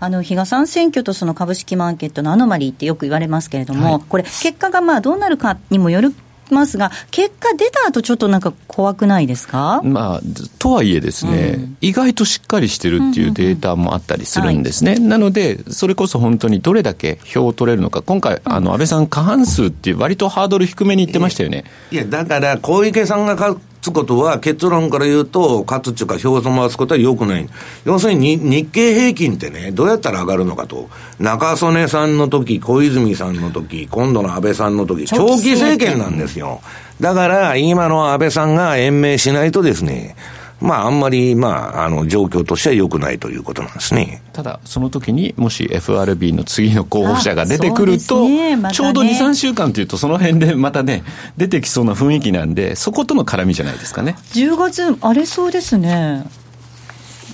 [0.00, 6.14] あの比嘉さん選挙とその株式マーケットのアノマリーってよく言われますけれども、はい、これ、結果がまあどうなるかにもよる
[6.50, 10.20] ますが、結果出た後ちょっとなんか怖くないですか、まあ、
[10.58, 14.92] とはいえですね、うん、意外としっかりしてるっていうデータもあったりするんですね。
[14.92, 21.64] うんうんうんはい、なので、それこそ本当にどれだけ票を取れるのか、今回、あの安倍さん、過半数っていう、割とハードル低めに言ってましたよね。
[21.90, 23.36] いや、だから小池さんが
[23.84, 27.46] つことは、結論から言うと、勝つっていうか、票を回すことは良くない。
[27.84, 30.88] 要するに、日経平均ってね、どうやったら上がるのかと。
[31.18, 36.62] 中曽根さんの時、小泉さんの時、今度の安倍さんの時、長期政権なんですよ。
[37.00, 40.16] だから、今の安倍さんが延命しないとですね、
[40.64, 44.22] まあ、あんまり、まあ、あの、状況としては良くないということなんですね。
[44.32, 51.04] ただ、その時にもし FRB の次の候補者が出てくると、ねまね、ちょうど2、3週間というと、その辺でまたね、
[51.36, 54.16] 出てきそうな雰囲気なんで、そことの絡みじゃないですかね。
[54.32, 56.24] 10月、荒れそうですね。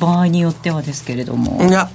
[0.01, 1.65] 場合によってはですけれども。
[1.69, 1.89] いや、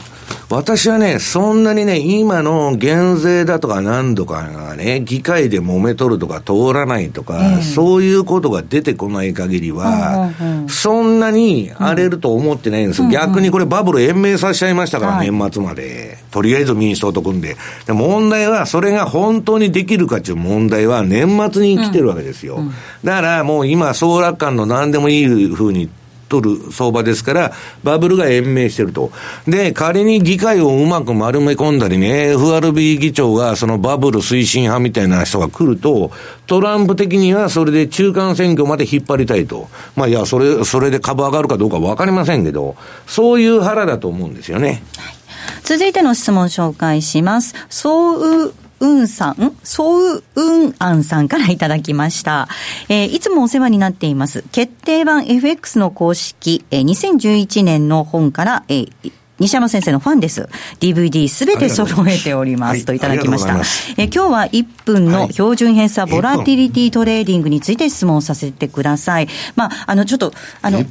[0.49, 16.17] 私はね、そんなにね、今の減税だとか何とかがね、議会で揉めとるとか通らないとか、えー、そういうことが出てこない限りは、うんうん、そんなに荒れると思ってないんです、うん、逆にこれバブル延命させちゃいましたから、年末まで。
[16.31, 17.55] とりあえず民主党と組んで。
[17.85, 22.55] で問題は、それが本当にできるかっていう問題は年末に来てるわけですよ。
[22.55, 22.61] うん。
[22.63, 25.89] うん、だからもう今、総楽観の何でもいいふうに
[26.27, 29.11] 取る相場ですから、バブルが延命してると。
[29.47, 36.11] で、仮に議会をうまく丸め込んだりね、FRB 議長がそのバブル推進派みたいな人が来ると、
[36.47, 39.67] トランプ的にはそれで中間選挙まで引っ張りたいと。
[39.95, 42.75] まあいや、それ、それで株上がるかどうかわかりませんけど、
[43.07, 44.83] そういう腹だと思うんですよね。
[44.97, 45.15] はい、
[45.63, 47.55] 続いての質問紹介します。
[47.69, 48.47] そ
[48.79, 52.47] ううんさん、そううんあんさんからいただきました。
[52.89, 54.43] えー、いつもお世話になっています。
[54.51, 60.47] 決定版 FX の公式、えー、2011年の本から、えー西山先生のファンです。
[60.79, 62.85] DVD すべて揃えております。
[62.85, 63.53] といただきました。
[64.01, 69.27] え今日は1分の標準偏差ボラティリティトレーディングについて質問させてください。
[69.57, 70.85] まあ、あの、ちょっと、あの、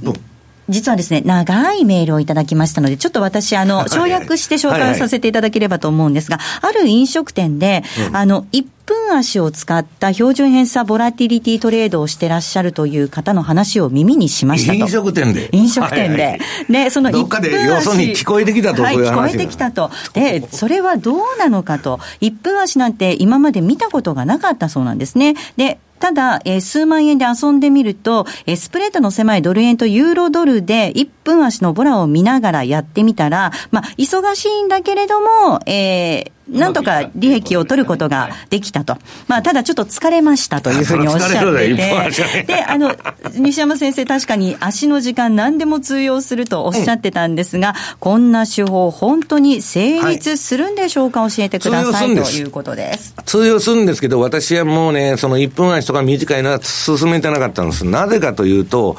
[0.69, 14.79] 実はですね、長いメールをいただきましたので、ちょっと私、あの、省略して紹介させていただければと思うんですが、ある飲食店で、あの、1分足を使った標準偏差ボラティリティトレードをしてらっしゃるという方の話を耳にしましたと。
[14.79, 15.49] 飲食店で。
[15.53, 16.23] 飲食店で。
[16.23, 16.37] はいは
[16.69, 19.91] い、で、そのどっかで要するに聞こえてきたと、はい、聞こえてきたと。
[20.13, 21.99] で、それはどうなのかと。
[22.21, 25.35] 1分足なんて今まで見たことがなかったそうなんですね。
[25.57, 38.97] で、ただ、えー、数万円で遊んでみると、えー、スプレッドの狭いドル円とユーロドルで1分足のボラを見ながらやってみたら、まあ、忙しいんだけれども、えー、なんとか利益を取ることができたと。
[39.29, 42.95] まあ、ただちょっと疲れましたというふうにおっしゃっていて、で、あの、
[43.35, 53.15] 西山先生確かに足の時間何でも通用するとおっしゃってたんですが、うん、こんな手法本当に成立するんでしょうか、はい、教えてくださいということです。
[53.25, 57.87] 通用するんですけど、私はもうね、その1分足とか短いのは進めてなかったんです。
[57.87, 58.97] なぜかというと、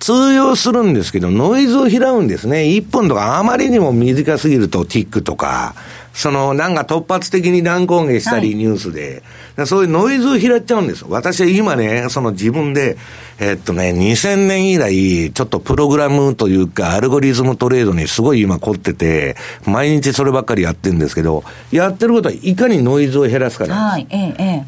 [0.00, 2.62] 通用するんですけど、ノイズを拾うんですね。
[2.62, 5.74] 1分とかあまりにも短すぎると、ティックとか、
[6.18, 9.22] その、なんか突発的に乱高下したり、ニュースで、
[9.54, 12.96] はい、そういうノイズを拾っちゃうんです私は今ね、その自分で、
[13.38, 23.76] えっとね、2000年以来、ちょっとプログラムというか、アルゴリズムトレードにすごい今凝ってて、毎日そればっかりやってるんですけど、やってることはいかにノイズを減らすから。
[23.76, 24.66] はい、ええ、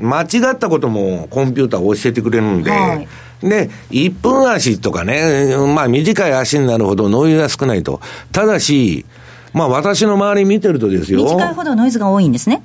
[0.00, 3.06] 間違ったこともコンピューター教えてくれるんで、はい。
[3.40, 8.00] で、1分足とかね、まあ短い足になるほどノイズが少ないと。
[8.32, 9.06] ただし、
[9.52, 11.24] まあ私の周り見てるとですよ。
[11.24, 12.62] 短いほどノイズが多いんですね。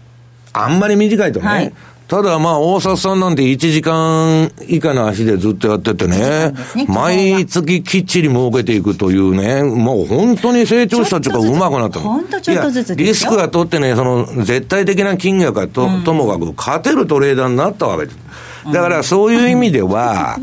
[0.54, 1.74] あんまり短いとね、はい、
[2.08, 6.54] ただまあ、大札さんなんて1時間以下の足でずっとやっててね、
[6.88, 12.06] 毎月きっちり儲けていくというね、もう本当に成長したっていうか、うまくなったの。
[12.06, 18.18] 本当ちょっとずつリスクが取ってね、その絶対的な金額がと,、ともかく勝てるトレーダーになったわけです。
[18.72, 20.38] だからそういう意味では、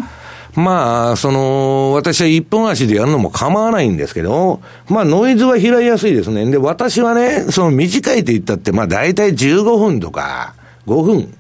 [0.55, 6.51] まあ、その、私は一本足でやるのも構わないんですけど、まあ、ノイズは拾いやすいですね。
[6.51, 10.55] で、私はね、その短いって言ったって、まあ、大体15分とか、
[10.87, 11.35] 5分、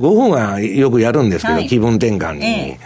[0.00, 2.44] 5分はよくやるんですけど、はい、気分転換に。
[2.44, 2.80] ええ、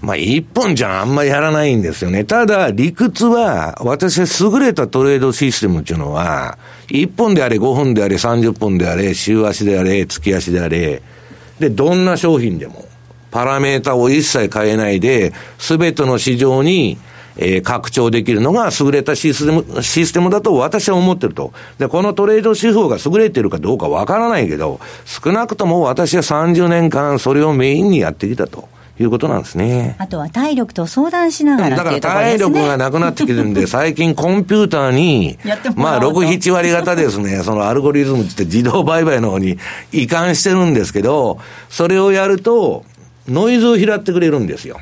[0.00, 2.24] まあ、1本じゃあんまりやらないんですよね。
[2.24, 6.56] ただ、理屈は、私は優れたトレードシステムっていうのは、
[6.88, 11.02] 1本であれ、5分であれ、30分であれ、週足であれ、月足であれ、
[11.60, 12.86] で、どんな商品でも。
[13.34, 16.98] パラメータを一切変えないで、すべての市場に、
[17.36, 21.52] えー、拡張できるのが優れたシステム、システムだと私は思ってると。
[21.76, 28.68] で、このトレード手法が優れてるかどうかわからないけど、少なくとも私は30年間それをメインにやってきたと。
[29.00, 29.96] いうことなんですね。
[29.98, 35.36] あとは体力と相談しながら、ね、だから体力がなくなってきてるんで、 最近コンピューターに、
[35.74, 39.58] まあ6、7割方ですね、そのアルゴリズムって自動売買の方に
[39.90, 42.84] 移管してるんですけど、それをやると、
[43.28, 44.80] ノイズを拾ってくれるんですよ。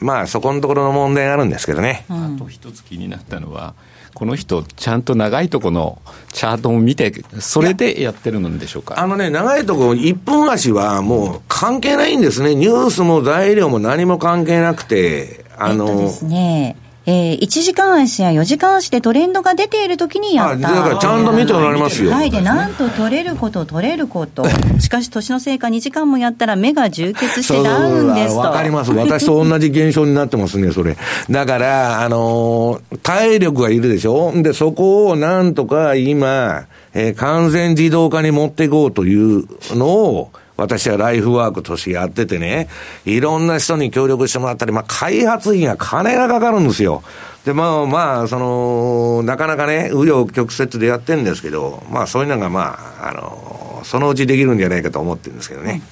[0.00, 2.04] まあ、そこのところの問題があるんですけどね。
[2.08, 3.74] あと一つ気になったのは、
[4.12, 6.00] この人、ちゃんと長いとこの
[6.32, 9.00] チャートを見て、それでやってるのでしょうか？
[9.00, 16.76] あのね、長いとこ、一分足はもう関係ないんですね、ニュースも材料も何も関係なくて、あの、えっとですね、
[17.06, 20.72] えー、1時間足や4時間足でトレンドが出ているときにやった。
[20.72, 22.10] だからちゃんと見ておられますよ。
[22.10, 22.30] はい。
[22.30, 24.44] で、なんと取れること、取れること。
[24.80, 28.40] しかし、年のせいか2時間もやったら目が充血してダウンですと。
[28.40, 28.92] わかります。
[28.92, 30.96] 私と同じ現象になってますね、それ。
[31.28, 39.44] だから、あのー、体力がいるでしょで、そこをなんとか今、えー、完全自動化に持っていこうという
[39.74, 42.68] のを、私はライフワークとしてやっててね、
[43.04, 47.02] いろんな人に協力してもらったり、まあ、開発費が金がかかるんですよ。
[47.44, 55.82] で、まあまあ、その、なかなかね、紆余曲折でやってるんですけど、まあそういうのがまあ、あの、そのうちできるんじゃないかと思ってるんですけどね。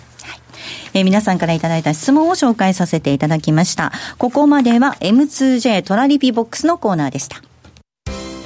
[0.95, 3.93] えー、皆さんからいただいた質問を紹介させていただきました。
[4.19, 7.43] ここまでは M2J トラリピボックスのコーナーでした。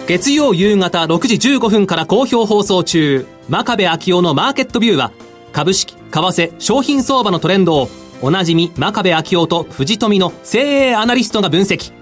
[0.07, 5.11] 月曜夕方6時15分から好評放送中、真壁昭夫のマーケットビューは、
[5.53, 7.89] 株式、為替、商品相場のトレンドを、
[8.23, 11.93] おなじみ真壁昭夫と藤富の精鋭アナリストが分析。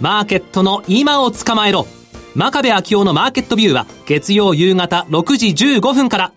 [0.00, 1.86] マーケットの今を捕まえろ。
[2.34, 6.35] 真壁昭夫のマーケットビューは月曜夕方6時15分から。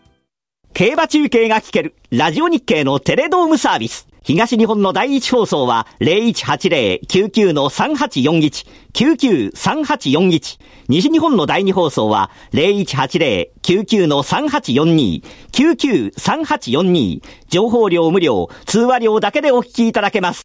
[0.79, 4.07] 競馬中継が聞けるラジオ日経のテレドームサービス。
[4.23, 10.57] 東日本の第一放送は0180-99-3841、99-3841。
[10.87, 15.21] 西日本の第二放送は0180-99-3842、
[15.51, 17.23] 99-3842。
[17.49, 20.43] 情報量無料、通話料だけでお聞きいただけます。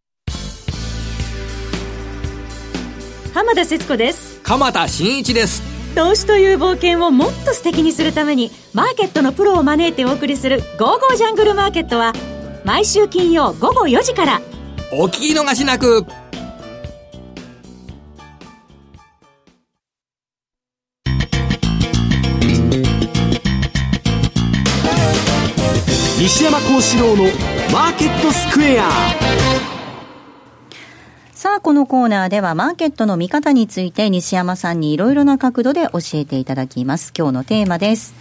[3.33, 12.13] 浜田節子です鎌田新一です投資という冒険をもっと素敵にするためにマーケットのプロを招いてお送りする「ゴーゴージャングルマーケット」は
[12.65, 14.41] 毎週金曜午後4時から
[14.93, 16.05] お聞き逃しなく
[26.19, 27.25] 西山幸四郎の
[27.73, 28.89] マーケットスクエア
[31.45, 37.13] さあ、このコーナーではマーケットの見方について西山さんにいろいろな角度で教えていただきます。
[37.15, 38.15] 今日のテーマです。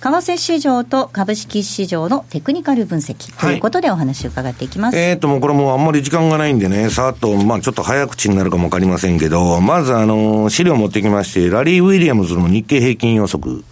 [0.00, 4.96] 為替市場と株式市場のテクニカル分析ということでお話を伺っていきます。
[4.96, 13.64] はい、えっ、ー、と、もうこれもあんまり時間がないんでね、さっと、まあちょっと早口になるかもわかりませんけど、まずあの、資料を持ってきまして、ラリー・ウィリアムズの日経平均予測。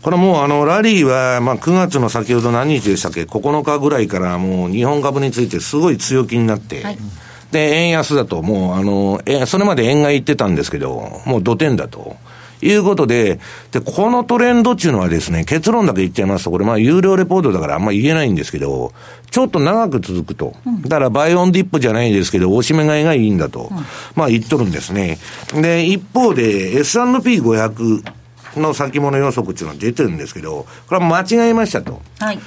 [0.00, 6.98] これもうあの、ラリーは、まあ9月の先ほど何日でしたっけ ?9 日ぐらいからもう日本株についてすごい強気になって、はい
[7.52, 12.16] で、円安だと、もう、あの、え、それまで円買いってたんですけど、もう土点だと。
[12.62, 13.40] いうことで、
[13.72, 18.92] で、このトレンドっていうのはですね、結論だけ言っちゃいますと、これまあ有料レポートだからあんま言えないんですけど、
[19.30, 20.54] ちょっと長く続くと。
[20.82, 23.70] だからバイオンディップじゃないですけど、おしめ買いがいいんだと。
[24.14, 25.18] まあ言っとるんですね。
[25.54, 28.02] で、一方で S&P500
[28.56, 32.02] の先物予測っていうのは出てるんですけど、これは間違えましたと。
[32.18, 32.38] はい。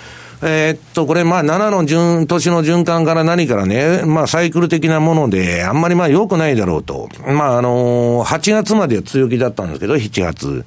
[0.46, 7.08] えー、っと、これ、まあ、7の順、年の循環から何からね、まあ、サイクル的なもので、あんまりまあ、良くないだろうと。
[7.26, 10.66] まあ、あのー、8月までは強気だったんですけど、7月。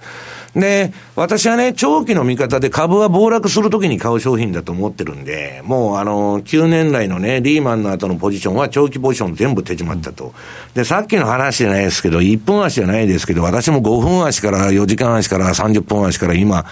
[0.56, 10.32] で、私はね、長期の見方で株は暴落するときに買う商品だと思ってるんで、もうあの、9年来のね、リーマンの後のポジションは長期ポジション全部手締まったと。
[10.74, 16.64] で、さっきの話じゃないですけど、1分足じゃないですけど、私も5分足から4時間足から30分足から今、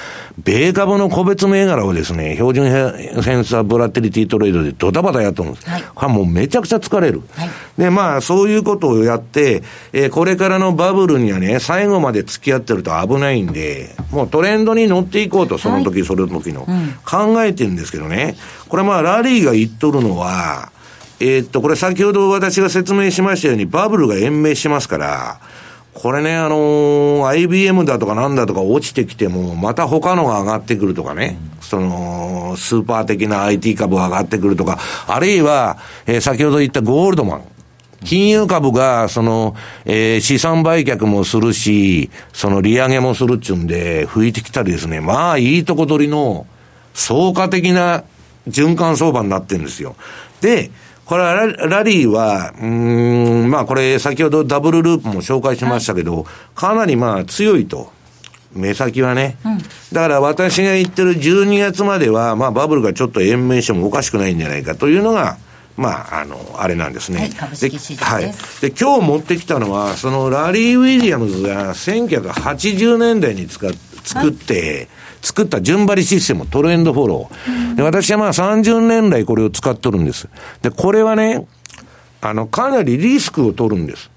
[0.42, 5.68] 米株の個別銘柄をですね、標準偏差ボラテリティトレードでドタバタやっとるんです。
[5.68, 7.20] はい、もうめちゃくちゃ疲れる。
[7.32, 9.62] はい、で、まあ、そういうことをやって、
[9.92, 13.73] えー、これからのバブルにはね、最後まで付き合ってると危ないんで、
[14.10, 18.36] もうトレンドに乗っていこうと、その時、その時の、はいうん、考えてるんですけどね、
[18.68, 20.72] これまあ、ラリーが言っとるのは、
[21.20, 25.40] えー、っと、これ先ほど私が説明しましたように、バブルが延命しますから、
[25.94, 37.53] これね、あのー、IBM だとかなんだとか落ちてきても、また他のが上がってくるとかね、うん、その、スーパー的な IT 株が上がってくるとか、あるいは、えー、先ほど言ったゴールドマン。
[38.04, 46.46] 金融株が、その、えー、資産売却もするし、その利上げもするっちゅうんで、吹いてきたりですね、まあ、いいとこ取りの、
[46.94, 48.04] 総価的な
[48.48, 49.96] 循環相場になってるんですよ。
[50.40, 50.70] で、
[51.04, 56.24] これはラリーは、うん、まあこれ先ほどダブルループも紹介しましたけど、はい、
[56.54, 57.92] かなりまあ強いと。
[58.54, 59.36] 目先はね。
[59.44, 59.64] うん、だ
[60.02, 65.38] から私が言ってる12月までは、まあバブルがちょっと延命してもおかしくないんじゃないかというのが、
[65.76, 67.20] まあ、あの、あれなんですね。
[67.20, 68.24] はい、株式市場はい。
[68.60, 73.70] で、今日持ってきたのは、そのラリー・ウィリアムズが1980年代に使っ
[74.04, 74.88] 作って、はい
[75.24, 77.74] 作った順張りシステム、トレンドフォロー。
[77.76, 80.28] で私はまあ30年来これを使っとるんです。
[80.60, 81.46] で、これはね、
[82.20, 84.10] あの、かなりリスクを取るんです。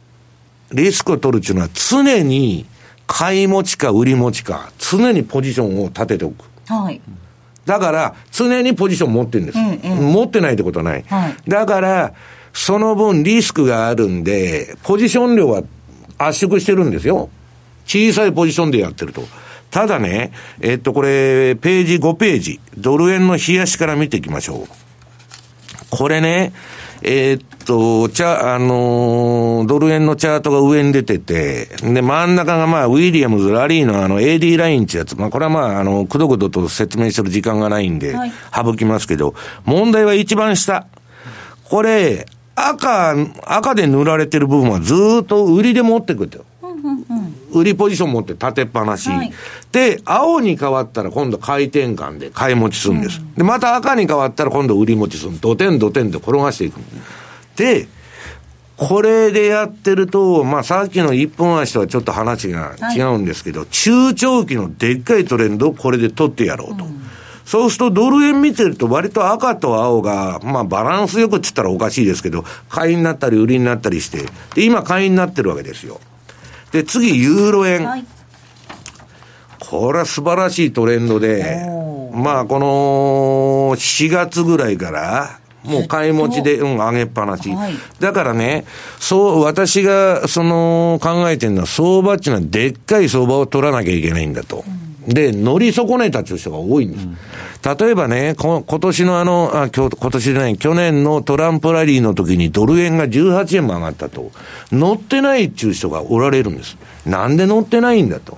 [0.74, 2.66] リスクを取るっていうのは常に
[3.08, 6.44] 買い持ちか売り持ちか、常にポジションを立てておく。
[6.68, 7.00] はい。
[7.68, 9.60] だから、常にポジション持ってるんです。
[9.60, 11.04] うんうん、持ってないってことはない。
[11.06, 12.14] はい、だから、
[12.54, 15.64] その分リスクがあるんで、ポジション量は
[16.18, 17.30] 圧縮してるんですよ。
[17.86, 19.22] 小さいポジションでやってると。
[19.70, 24.68] ただね、えっと、これ、ページ5ページ、ドル円の冷やしから見ていきましょう。
[25.90, 26.54] これね、
[27.02, 38.16] えー、っと、チャ、あのー、ドル円のチャートが上に出てて、で、真ん中がまあ、ウィリアムズ、ラリーのあの、AD ラインってやつ、まあ、これはまあ、あの、くどくどと説明する時間がないんで、
[38.56, 39.36] 省きますけど、
[39.66, 40.88] 問題は一番下。
[41.66, 42.26] これ、
[42.56, 46.46] 赤、赤で塗られてる部分はずっと売りで持ってくると。
[47.52, 49.10] 売りポジション持って立てっぱなし。
[49.10, 49.32] はい、
[49.72, 53.20] で、青に変わったら今度回転換で買い持ちするんです。
[53.20, 55.40] うん、で、また赤に変わったら今度売り持ちする。
[55.40, 56.80] 土点土点で転がしていく。
[57.56, 57.88] で、
[58.76, 66.86] これでやってると、まあさっきの一本足とはちょっと話が違うんですけど、はい、中長期のでっかいトレンドをこれで取ってやろうと。
[66.86, 67.08] うん
[67.48, 76.02] そうするとドル円見てると割と赤と青が、まあバランスよくって言ったらおかしいですけど、買いになったり売りになったりして、で、今買いになってるわけですよ。
[76.78, 77.86] で、次、ユーロ円。
[77.86, 78.06] はい、
[79.60, 81.66] これは素晴らしいトレンドで、
[82.14, 87.50] まあ、この4月ぐらいから、もう買い持ちで、うん、上げっぱなし。
[87.50, 88.66] はい、だからね、
[89.00, 94.64] そう、私が、その、考えてるのは、相場っていうのは、でっかい相場を取らなきゃいけないんだと。
[94.68, 97.06] うん、で、乗り損ねたっていう人が多いんです。
[97.06, 97.18] うん
[97.76, 104.32] 例えばね、今年のあの、あ今日今年でない、去年のトランプラリーの時にドル円が18円も上がったと。
[104.72, 106.78] 乗ってないっていう人がおられるんです。
[107.06, 108.38] なんで乗ってないんだと。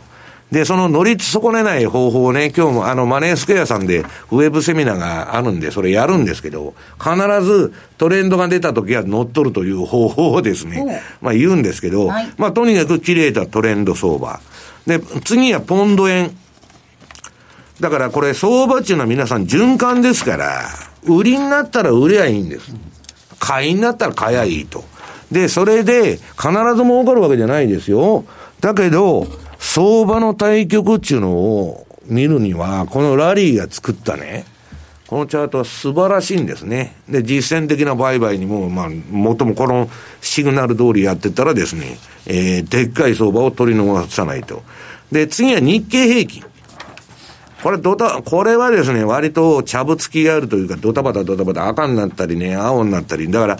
[0.52, 4.00] で、その乗り損ねない方法をね、今日もあのマネースクエアさんで
[4.32, 14.40] ウェブセミナーがあるんで、それやるんですけど、必ずトレンドが出た時は乗っ取るという方法をですね、まあ言うんですけど、はい、まあとにかく綺麗なトレンド相場。
[14.88, 16.36] で、次はポンド円。
[17.80, 20.66] だからこれ相場っていうのは皆さん循環ですから、
[21.04, 22.72] 売りになったら売りゃいいんです。
[23.40, 24.84] 買いになったら買やいいと。
[25.32, 28.26] で、それで必ず儲かるわけじゃないですよ。
[28.60, 29.28] だけど、
[29.60, 34.46] 相場の対局っていうのを見るには、このラリーが作ったね、
[35.08, 36.96] このチャートは素晴らしいんですね。
[37.08, 39.90] で、実践的な売買にも、まあ、もともこの
[40.22, 44.62] シグナル通りやってたらですね、えー、でっかい相場を取り逃さないと。
[45.12, 46.44] で、次は日経平均。
[47.62, 53.58] これドタ、これはですね、割と茶ぶつきがあるというか、ドタバタドタバタ赤になったりね、青になったり、だから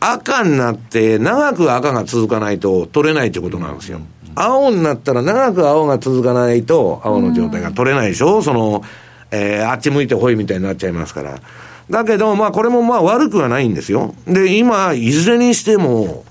[0.00, 4.00] 赤になって長く赤が続かないと取れないってことなんですよ。
[4.34, 8.40] 青になったら長く青が続かないと青の状態が取れないでしょ？
[8.40, 8.82] その、
[9.30, 11.40] えー、あっち向いてほいみたいになっちゃいますから。
[11.90, 14.14] だけど、まあこれもまあ悪くはないんですよ。
[14.26, 16.24] で、今、いずれにしても、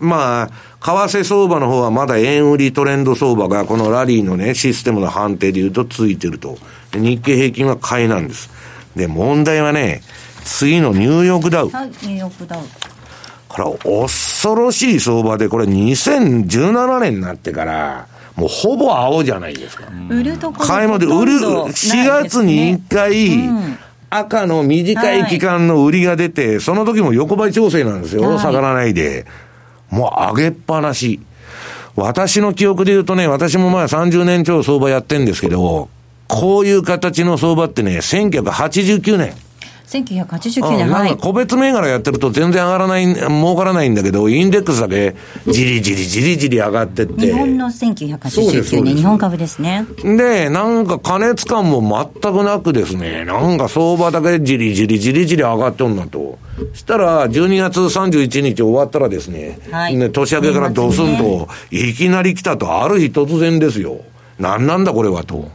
[0.00, 0.50] まあ、
[0.80, 6.56] 為替相場の方はまだ円売りトレンド相場がこのラリーのね、システムの判定で言うとついてると。
[6.94, 8.48] 日経平均は買いなんです。
[8.94, 10.02] で、問題はね、
[10.44, 11.68] 次のニューヨークダウ。
[11.70, 12.60] はい、ニューヨークダウ。
[13.48, 18.06] これ恐ろしい相場で、これ2017年になってから、
[18.36, 19.84] もうほぼ青じゃないですか。
[20.08, 23.50] 売るところ買い戻り、売る、4月に1回、
[24.10, 29.26] 赤の短い期間の売りが出て、その時も横ばい調整なんですよ、下がらないで。
[29.90, 31.20] もう上げっぱなし。
[31.96, 35.88] 私の記憶で言うとね、私もまあ30年超相場やってんですけど、
[36.28, 39.34] こういう形の相場ってね、1989年。
[39.88, 41.16] 1989年、うんなんかはい。
[41.16, 45.16] 個別銘柄やってると全然上がらない、儲からないんだけど、インデックスだけ
[45.46, 47.26] じりじりじりじり上がってって。
[47.26, 49.86] 日本のそうですそう1989です年、日本株ですね。
[50.04, 56.38] で、なんか過熱感も全くなくですね、なんか相場だけじりじりじりじり上がってんなと。
[56.74, 64.00] したら、12月31日終わったらですね、はいね年明けからドスン年と、いきなり来たと、ある日突然ですよ。
[64.38, 65.48] なんなんだこれはと。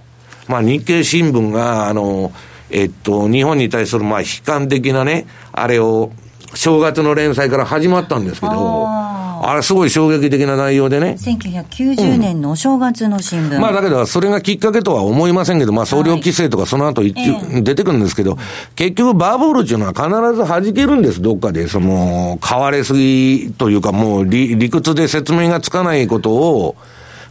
[0.47, 2.31] まあ日経新聞が、あの、
[2.73, 6.11] えっと、日本に対するまあ悲観的なね、あれを、
[6.55, 11.15] 正月の連載から始まったんですけど、あれすごい衝撃的な内容でね。
[11.19, 13.59] 1990年のお正月の新聞。
[13.59, 18.37] まあだけど、それがきっかけとは思いませんけど、まあ総量規制とかその後一応出てくるんですけど、
[18.75, 21.67] 結局バブルっていうのは必ず弾けるんです、どっかで。
[21.67, 26.75] その、買われすぎというかもう理理屈で説明がつかないことを、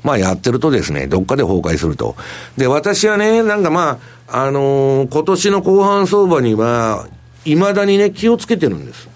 [0.02, 2.16] まあやってるとですね、どっかで崩壊すると。
[2.56, 3.98] で、私はね、なんかま
[4.28, 7.06] あ、あのー今年の後半相場には、
[7.44, 9.08] 未だにね、気をつけてるんです。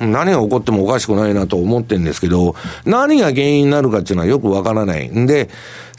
[0.00, 5.08] 何が起こってもおかしくないなと思ってるんですけど、何が原因になるかっていうのはよくわからない。
[5.08, 5.48] んで、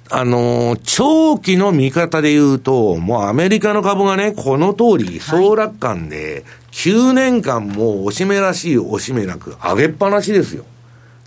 [0.09, 10.65] あのー長期の見方で言うと、もうアメリカの株がね、この通り、総楽観で、9年間もうおしめらしいおしめなく、上げっぱなしですよ。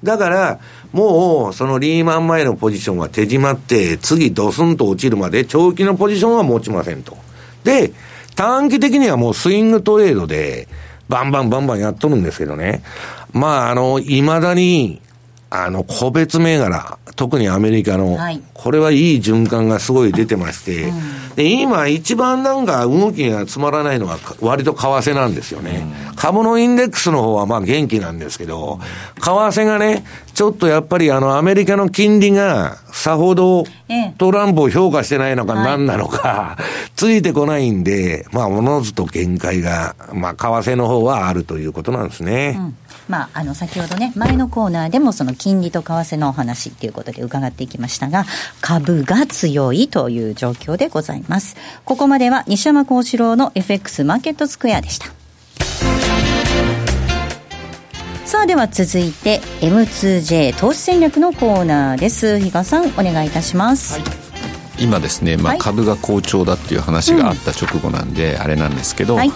[0.02, 0.60] だから、
[0.92, 7.16] もう、そのリーマン前のポジションは手締まって、次ドスンと落ちるまで長期のポジションは持ちませんと。
[7.64, 7.92] で、
[8.36, 10.68] 短期的にはもうスイングトレードで、
[11.08, 12.82] バンバンバンバンやっとるんですけどね。
[13.32, 15.00] まあ、あの、未だに、
[15.50, 18.42] あの、個別銘柄、特にアメリカの、はい。
[18.54, 20.92] これはいい循環がすごい出てまして、
[21.36, 25.86] で、今一番なんか動きがつまらないのは割と為替なんですよね。
[26.16, 28.80] 株のインデックスの方はまあ元気なんですけど、
[29.20, 34.14] 為替がね、ちょっとやっぱりあのアメリカの金利がさほどええ。
[34.18, 35.64] トランプを評価してないのかはい。
[35.64, 36.58] 何なのか、
[36.96, 42.60] ついてこないんで、まあ、おのずと限界が、まあ、為替の方はあるということなんですね。
[43.08, 48.26] まあ、あの先ほどね、前のコーナーでもその金利と為替のお話ということで伺っていきましたが、
[48.60, 51.56] 株が強いという状況でございます。
[51.84, 55.06] ここまでは西山幸四郎の FX マーケットスクエアでした。
[58.26, 62.38] さあでは続いて M2J 投資戦略のコーナーです。
[62.38, 63.98] 比嘉さんお願いいたします。
[64.78, 69.32] 今ですね、まあ、はい株が好調だっていう話があった直後なんで、あれなんですけど、はい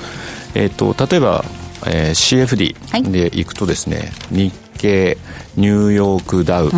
[0.54, 1.42] えー、と例えば、
[1.86, 5.18] えー CFD でいくとですね、日経
[5.56, 6.70] ニューヨークダウ、ん。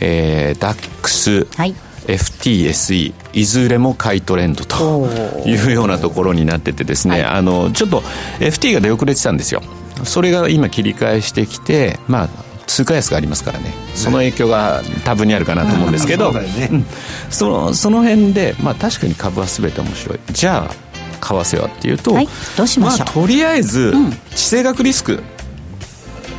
[0.00, 1.74] えー、DAX、はい。
[2.06, 5.06] FTSE いずれも買いトレンドと
[5.46, 8.00] いうようなところになっててですね、あのちょっと
[8.40, 9.62] FT が出遅れてたんですよ。
[10.04, 12.28] それが今切り返してきてまあ
[12.66, 13.72] 通貨安がありますからね。
[13.94, 16.68] その影響が多分にあるかなと思うんですけど、そね。
[16.70, 16.86] うん。
[17.30, 20.20] そのその辺で、まあ、確かに株は全て面白い。
[20.30, 20.87] じゃあ
[21.18, 23.08] 為替はっていうと、はいどうしましょう？
[23.08, 24.10] あ、とりあえず、ん。
[24.10, 25.22] 地政学リスク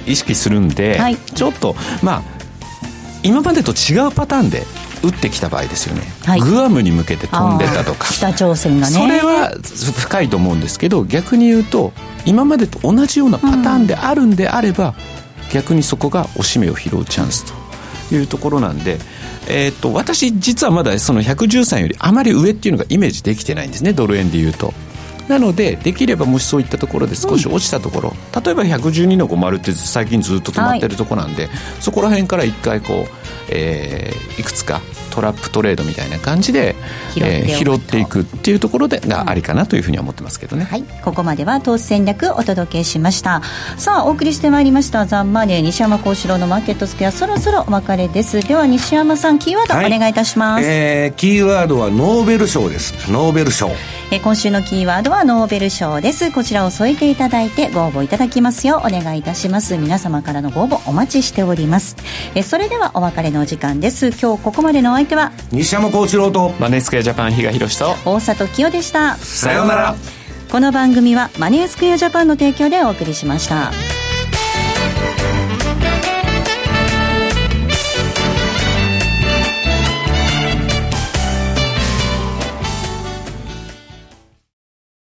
[0.07, 1.17] 意識するんで、はい。
[1.17, 2.23] ちょっとまあ
[3.23, 4.63] 今までと違うパターンで
[5.03, 6.41] 打ってきた場合ですよね、はい。
[6.41, 8.05] グアムに向けて飛んでたとか。
[8.11, 8.93] 北朝鮮がね。
[8.97, 9.51] それは
[9.97, 11.93] 深いと思うんですけど逆に言うと
[12.25, 14.95] 今までと同じようなパターンであるんであれば、
[15.53, 17.45] 逆にそこが押し目を拾うチャンス
[18.09, 18.99] というところなんで、
[19.49, 24.73] えー、と私実はまだその113よりあまり上っていうのがイメージできてないんですねドル円でいうと。
[25.29, 28.13] なのでできればもしそういったところで少し落ちたところ、
[28.43, 31.49] 例えば112の50って最近ずっと止まってるところなんで、
[31.79, 33.07] そこら辺から一回こう、
[33.51, 36.75] えーいくつかトラップトレードみたいな感じで
[37.13, 37.29] 拾っておくと。
[37.29, 40.63] えー拾っていくっていうところでがありかなというふうには思ってますけどね。
[40.63, 43.41] はい、ここまでは投資戦略お届けしました。
[43.77, 48.41] さあお送りしてまいりましたザンマネー西山幸四郎のマーケットスクエアそろそろお別れです。
[48.41, 49.85] では西山さんキーワードはい。
[49.93, 53.11] お願いいたします、えー、キーワードはノーベル賞です。
[53.11, 53.69] ノーベル賞。
[54.11, 56.31] えー今週のキーワードはノーベル賞です。
[56.31, 58.87] こちらを添えていただいてご応募いただきますよう。
[58.87, 59.77] お願いいたします。
[59.77, 61.95] 皆様からのご応募お待ちしております。
[62.33, 64.07] えーそれではお別れのお時間です。
[64.07, 69.15] 今日ここまでのお相手は西山幸四郎と、マネースクエアジャパン比嘉宏と大里清でした。
[69.17, 69.95] さようなら。
[70.51, 73.71] この番組はマネースクエアジャパンの提供でお送りしました